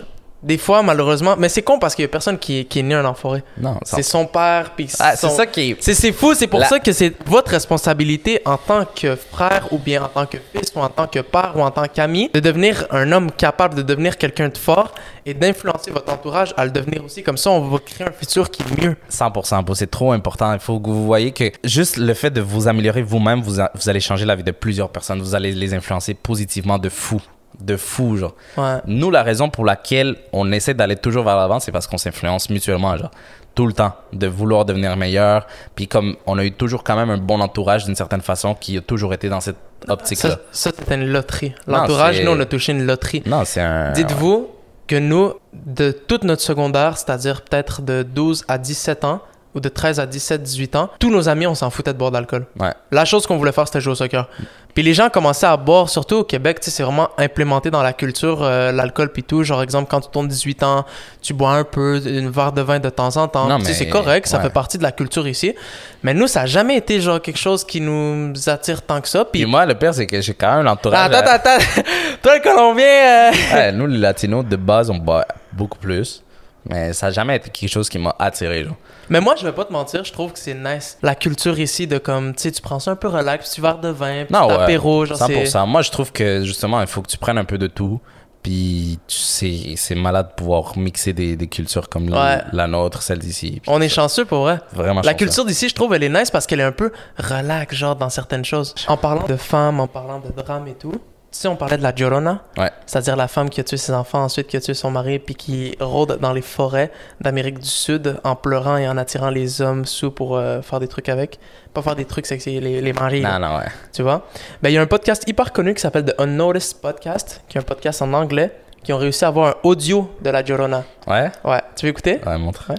[0.44, 1.34] des fois, malheureusement.
[1.38, 3.42] Mais c'est con parce qu'il y a personne qui est, qui est né un enfoiré.
[3.58, 5.76] non, C'est son père, puis Ah, son- c'est ça qui est.
[5.82, 9.78] c'est fou, c'est pour La- ça que c'est votre responsabilité en tant que frère ou
[9.78, 12.40] bien en tant que fils ou en tant que père ou en tant qu'ami de
[12.40, 14.94] devenir un homme capable de devenir quelqu'un de fort
[15.26, 17.22] et d'influencer votre entourage à le devenir aussi.
[17.22, 18.96] Comme ça, on va créer un futur qui est mieux.
[19.08, 20.52] 100%, bro, c'est trop important.
[20.52, 23.88] Il faut que vous voyez que juste le fait de vous améliorer vous-même, vous, vous
[23.88, 25.20] allez changer la vie de plusieurs personnes.
[25.20, 27.20] Vous allez les influencer positivement de fou.
[27.60, 28.34] De fou, genre.
[28.56, 28.78] Ouais.
[28.86, 32.50] Nous, la raison pour laquelle on essaie d'aller toujours vers l'avant, c'est parce qu'on s'influence
[32.50, 33.10] mutuellement, genre.
[33.54, 33.94] Tout le temps.
[34.12, 35.46] De vouloir devenir meilleur.
[35.76, 38.76] Puis comme on a eu toujours quand même un bon entourage d'une certaine façon qui
[38.76, 39.56] a toujours été dans cette
[39.88, 40.30] optique-là.
[40.30, 41.54] Ça, ça c'était une loterie.
[41.66, 43.22] L'entourage, nous, on a touché une loterie.
[43.26, 43.92] Non, c'est un.
[43.92, 44.48] Dites-vous
[44.86, 49.20] que nous, de toute notre secondaire, c'est-à-dire peut-être de 12 à 17 ans,
[49.54, 52.10] ou de 13 à 17, 18 ans, tous nos amis, on s'en foutait de boire
[52.10, 52.46] d'alcool.
[52.58, 52.72] Ouais.
[52.90, 54.28] La chose qu'on voulait faire, c'était jouer au soccer.
[54.74, 57.82] Puis les gens commençaient à boire, surtout au Québec, tu sais, c'est vraiment implémenté dans
[57.82, 59.44] la culture, euh, l'alcool puis tout.
[59.44, 60.84] Genre, exemple, quand tu tournes 18 ans,
[61.22, 63.46] tu bois un peu, une verre de vin de temps en temps.
[63.58, 64.42] Mais- c'est correct, ça ouais.
[64.42, 65.54] fait partie de la culture ici.
[66.02, 69.24] Mais nous, ça n'a jamais été genre quelque chose qui nous attire tant que ça.
[69.24, 71.06] Puis moi, le pire, c'est que j'ai quand même l'entourage.
[71.12, 71.82] attends, attends, attends.
[72.22, 76.23] Toi, le Colombien, euh, Ouais, nous, les Latinos, de base, on boit beaucoup plus.
[76.70, 78.76] Mais ça n'a jamais été quelque chose qui m'a attiré, genre.
[79.10, 80.96] Mais moi, je vais pas te mentir, je trouve que c'est nice.
[81.02, 83.78] La culture ici de comme, tu sais, tu prends ça un peu relax, petit verre
[83.78, 84.54] de vin, petit Non, ouais.
[84.54, 85.46] apéro, genre 100%.
[85.46, 85.66] c'est...
[85.66, 88.00] Moi, je trouve que, justement, il faut que tu prennes un peu de tout.
[88.42, 92.42] Puis, tu c'est malade de pouvoir mixer des, des cultures comme la- Ouais.
[92.52, 93.60] la nôtre, celle d'ici.
[93.62, 94.58] Puis On est chanceux pour vrai.
[94.72, 95.16] Vraiment La chanceux.
[95.24, 98.10] culture d'ici, je trouve, elle est nice parce qu'elle est un peu relax, genre, dans
[98.10, 98.74] certaines choses.
[98.86, 100.98] En parlant de femmes, en parlant de drame et tout, tu
[101.38, 102.70] sais, on parlait de la Llorona, Ouais.
[102.86, 105.34] c'est-à-dire la femme qui a tué ses enfants, ensuite qui a tué son mari, puis
[105.34, 109.84] qui rôde dans les forêts d'Amérique du Sud en pleurant et en attirant les hommes
[109.84, 111.38] sous pour euh, faire des trucs avec.
[111.72, 113.20] Pas faire des trucs, c'est les, les manger.
[113.20, 113.38] là.
[113.38, 113.64] Non, non, ouais.
[113.92, 114.26] Tu vois?
[114.62, 117.60] Ben, il y a un podcast hyper connu qui s'appelle The Unnoticed Podcast, qui est
[117.60, 120.84] un podcast en anglais, qui ont réussi à avoir un audio de la Llorona.
[121.06, 121.30] Ouais?
[121.44, 122.20] Ouais, tu veux écouter?
[122.26, 122.66] Ouais, montre.
[122.70, 122.76] Ouais.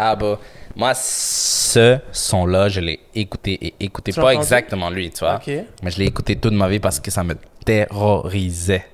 [0.00, 0.38] Ah, bah,
[0.76, 4.12] moi, ce son-là, je l'ai écouté et écouté.
[4.12, 5.34] Tu Pas exactement lui, tu vois.
[5.36, 5.50] Ok.
[5.82, 7.34] Mais je l'ai écouté toute ma vie parce que ça me
[7.64, 8.84] terrorisait.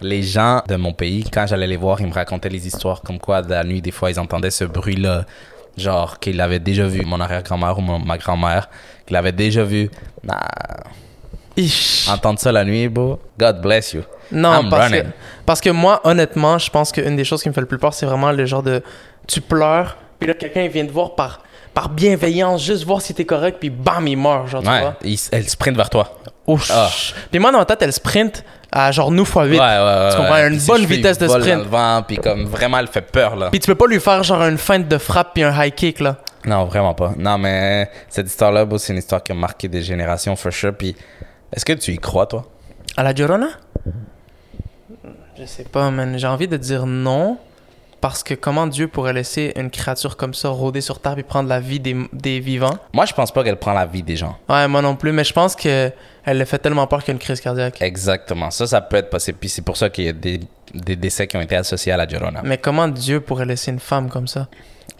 [0.00, 3.18] Les gens de mon pays, quand j'allais les voir, ils me racontaient les histoires comme
[3.20, 5.24] quoi, de la nuit, des fois, ils entendaient ce bruit-là.
[5.76, 8.68] Genre, qu'ils l'avaient déjà vu, mon arrière-grand-mère ou mon- ma grand-mère,
[9.06, 9.90] qu'ils l'avaient déjà vu.
[10.22, 10.40] Nah,
[11.56, 12.08] Ich.
[12.08, 14.02] entendre ça la nuit, bro, God bless you.
[14.32, 15.02] Non, I'm parce que,
[15.46, 17.92] parce que moi, honnêtement, je pense qu'une des choses qui me fait le plus peur,
[17.94, 18.82] c'est vraiment le genre de.
[19.26, 21.42] Tu pleures, puis là, quelqu'un vient te voir par,
[21.72, 24.94] par bienveillance, juste voir si t'es correct, puis bam, il meurt, genre, tu Ouais, vois.
[25.04, 26.18] il- elle sprint vers toi.
[26.46, 26.88] Oh, Ah.
[27.30, 29.58] Puis moi, dans ma tête, elle sprint à genre nous fois 8.
[29.58, 30.08] Ouais, ouais, ouais.
[30.10, 30.32] Tu comprends?
[30.34, 30.48] ouais.
[30.48, 31.56] Une ses bonne cheveux, vitesse ils de volent sprint.
[31.58, 33.48] dans le vent, puis comme vraiment, elle fait peur, là.
[33.50, 36.00] Puis tu peux pas lui faire genre une feinte de frappe puis un high kick,
[36.00, 36.16] là.
[36.44, 37.12] Non, vraiment pas.
[37.16, 40.74] Non, mais cette histoire-là, bro, c'est une histoire qui a marqué des générations, for sure.
[40.76, 40.94] Puis,
[41.50, 42.44] est-ce que tu y crois, toi?
[42.98, 43.48] À la Llorona?
[45.38, 46.16] Je sais pas, man.
[46.18, 47.38] J'ai envie de dire non.
[48.04, 51.48] Parce que comment Dieu pourrait laisser une créature comme ça rôder sur terre et prendre
[51.48, 52.76] la vie des, des vivants?
[52.92, 54.36] Moi, je pense pas qu'elle prend la vie des gens.
[54.46, 55.10] Ouais, moi non plus.
[55.10, 55.90] Mais je pense que
[56.26, 57.80] elle le fait tellement peur qu'il y a une crise cardiaque.
[57.80, 58.50] Exactement.
[58.50, 59.38] Ça, ça peut être possible.
[59.40, 60.38] Puis c'est pour ça qu'il y a des,
[60.74, 62.42] des décès qui ont été associés à la Llorona.
[62.44, 64.48] Mais comment Dieu pourrait laisser une femme comme ça?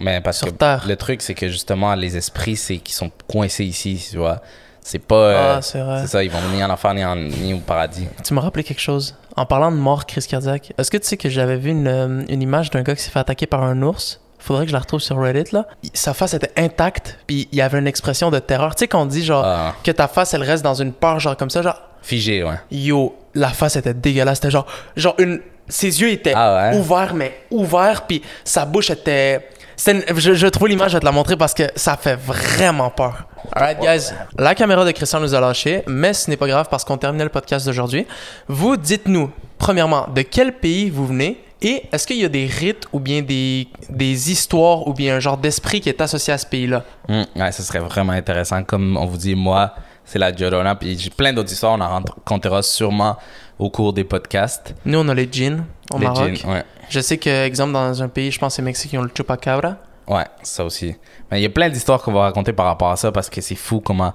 [0.01, 0.87] Mais parce Sur que Terre?
[0.89, 4.41] le truc, c'est que justement, les esprits, c'est qui sont coincés ici, tu vois.
[4.87, 5.15] C'est pas.
[5.17, 6.03] euh, Ah, c'est vrai.
[6.03, 8.07] c'est ça, ils vont ni en enfer ni, en, ni au paradis.
[8.23, 9.17] Tu m'as rappelé quelque chose.
[9.35, 12.23] En parlant de mort, crise cardiaque, est-ce que tu sais que j'avais vu une, euh,
[12.29, 14.21] une image d'un gars qui s'est fait attaquer par un ours?
[14.39, 15.67] Faudrait que je la retrouve sur Reddit, là.
[15.95, 18.75] Sa face était intacte, puis il y avait une expression de terreur.
[18.75, 21.35] Tu sais, qu'on dit, genre, Ah, que ta face, elle reste dans une peur, genre,
[21.35, 22.57] comme ça, genre, figé, ouais.
[22.71, 24.37] yo, la face était dégueulasse.
[24.37, 24.67] C'était genre,
[24.97, 25.41] genre, une.
[25.67, 26.79] Ses yeux étaient Ah ouais?
[26.79, 29.49] ouverts, mais ouverts, puis sa bouche était.
[29.89, 32.91] une- Je, je trouve l'image, je vais te la montrer parce que ça fait vraiment
[32.91, 33.27] peur.
[33.53, 34.13] Alright, guys.
[34.39, 37.25] La caméra de Christian nous a lâché, mais ce n'est pas grave parce qu'on terminait
[37.25, 38.07] le podcast d'aujourd'hui.
[38.49, 42.85] Vous dites-nous, premièrement, de quel pays vous venez et est-ce qu'il y a des rites
[42.93, 46.47] ou bien des, des histoires ou bien un genre d'esprit qui est associé à ce
[46.47, 46.83] pays-là?
[47.09, 48.63] Hum, ouais, ça serait vraiment intéressant.
[48.65, 49.75] Comme on vous dit, moi,
[50.05, 50.75] c'est la Llorona.
[50.75, 51.73] Puis j'ai plein d'autres histoires.
[51.73, 53.17] On en racontera sûrement
[53.59, 54.75] au cours des podcasts.
[54.85, 56.35] Nous, on a les djinns au Les Maroc.
[56.35, 56.65] djinns, ouais.
[56.91, 59.11] Je sais que, exemple, dans un pays, je pense que c'est Mexique, ils ont le
[59.17, 59.77] chupacabra.
[60.09, 60.95] Ouais, ça aussi.
[61.31, 63.41] Mais il y a plein d'histoires qu'on va raconter par rapport à ça parce que
[63.41, 64.13] c'est fou comment,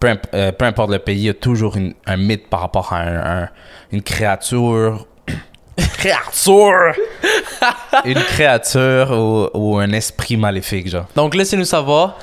[0.00, 2.60] peu, imp- euh, peu importe le pays, il y a toujours une- un mythe par
[2.60, 3.48] rapport à un- un-
[3.92, 5.06] une créature.
[5.76, 6.94] créature!
[8.04, 11.06] une créature ou, ou un esprit maléfique, genre.
[11.14, 12.16] Donc laissez-nous savoir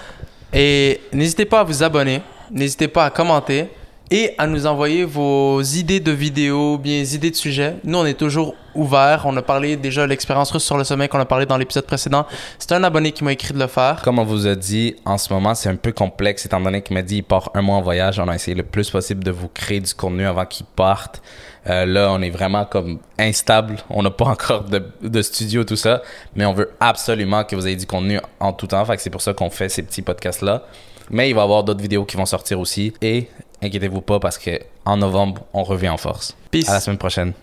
[0.54, 3.68] et n'hésitez pas à vous abonner, n'hésitez pas à commenter
[4.12, 7.76] et à nous envoyer vos idées de vidéos, bien idées de sujets.
[7.84, 9.24] Nous, on est toujours ouverts.
[9.26, 11.86] On a parlé déjà de l'expérience russe sur le sommet qu'on a parlé dans l'épisode
[11.86, 12.28] précédent.
[12.60, 14.02] C'est un abonné qui m'a écrit de le faire.
[14.04, 16.94] Comme on vous a dit, en ce moment, c'est un peu complexe étant donné qu'il
[16.94, 18.20] m'a dit il part un mois en voyage.
[18.20, 21.22] On a essayé le plus possible de vous créer du contenu avant qu'il parte.
[21.68, 23.78] Euh, là, on est vraiment comme instable.
[23.90, 26.04] On n'a pas encore de, de studio, tout ça.
[26.36, 28.86] Mais on veut absolument que vous ayez du contenu en tout temps.
[28.86, 30.64] Fait que c'est pour ça qu'on fait ces petits podcasts-là.
[31.10, 32.94] Mais il va y avoir d'autres vidéos qui vont sortir aussi.
[33.02, 33.28] Et
[33.62, 36.36] inquiétez-vous pas parce que en novembre, on revient en force.
[36.52, 36.70] Peace.
[36.70, 37.34] À la semaine prochaine.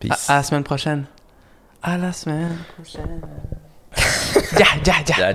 [0.00, 0.28] Peace.
[0.28, 1.04] à la semaine prochaine.
[1.82, 3.20] À la semaine prochaine.
[4.58, 5.16] ya, ya, ya.
[5.18, 5.34] Ja,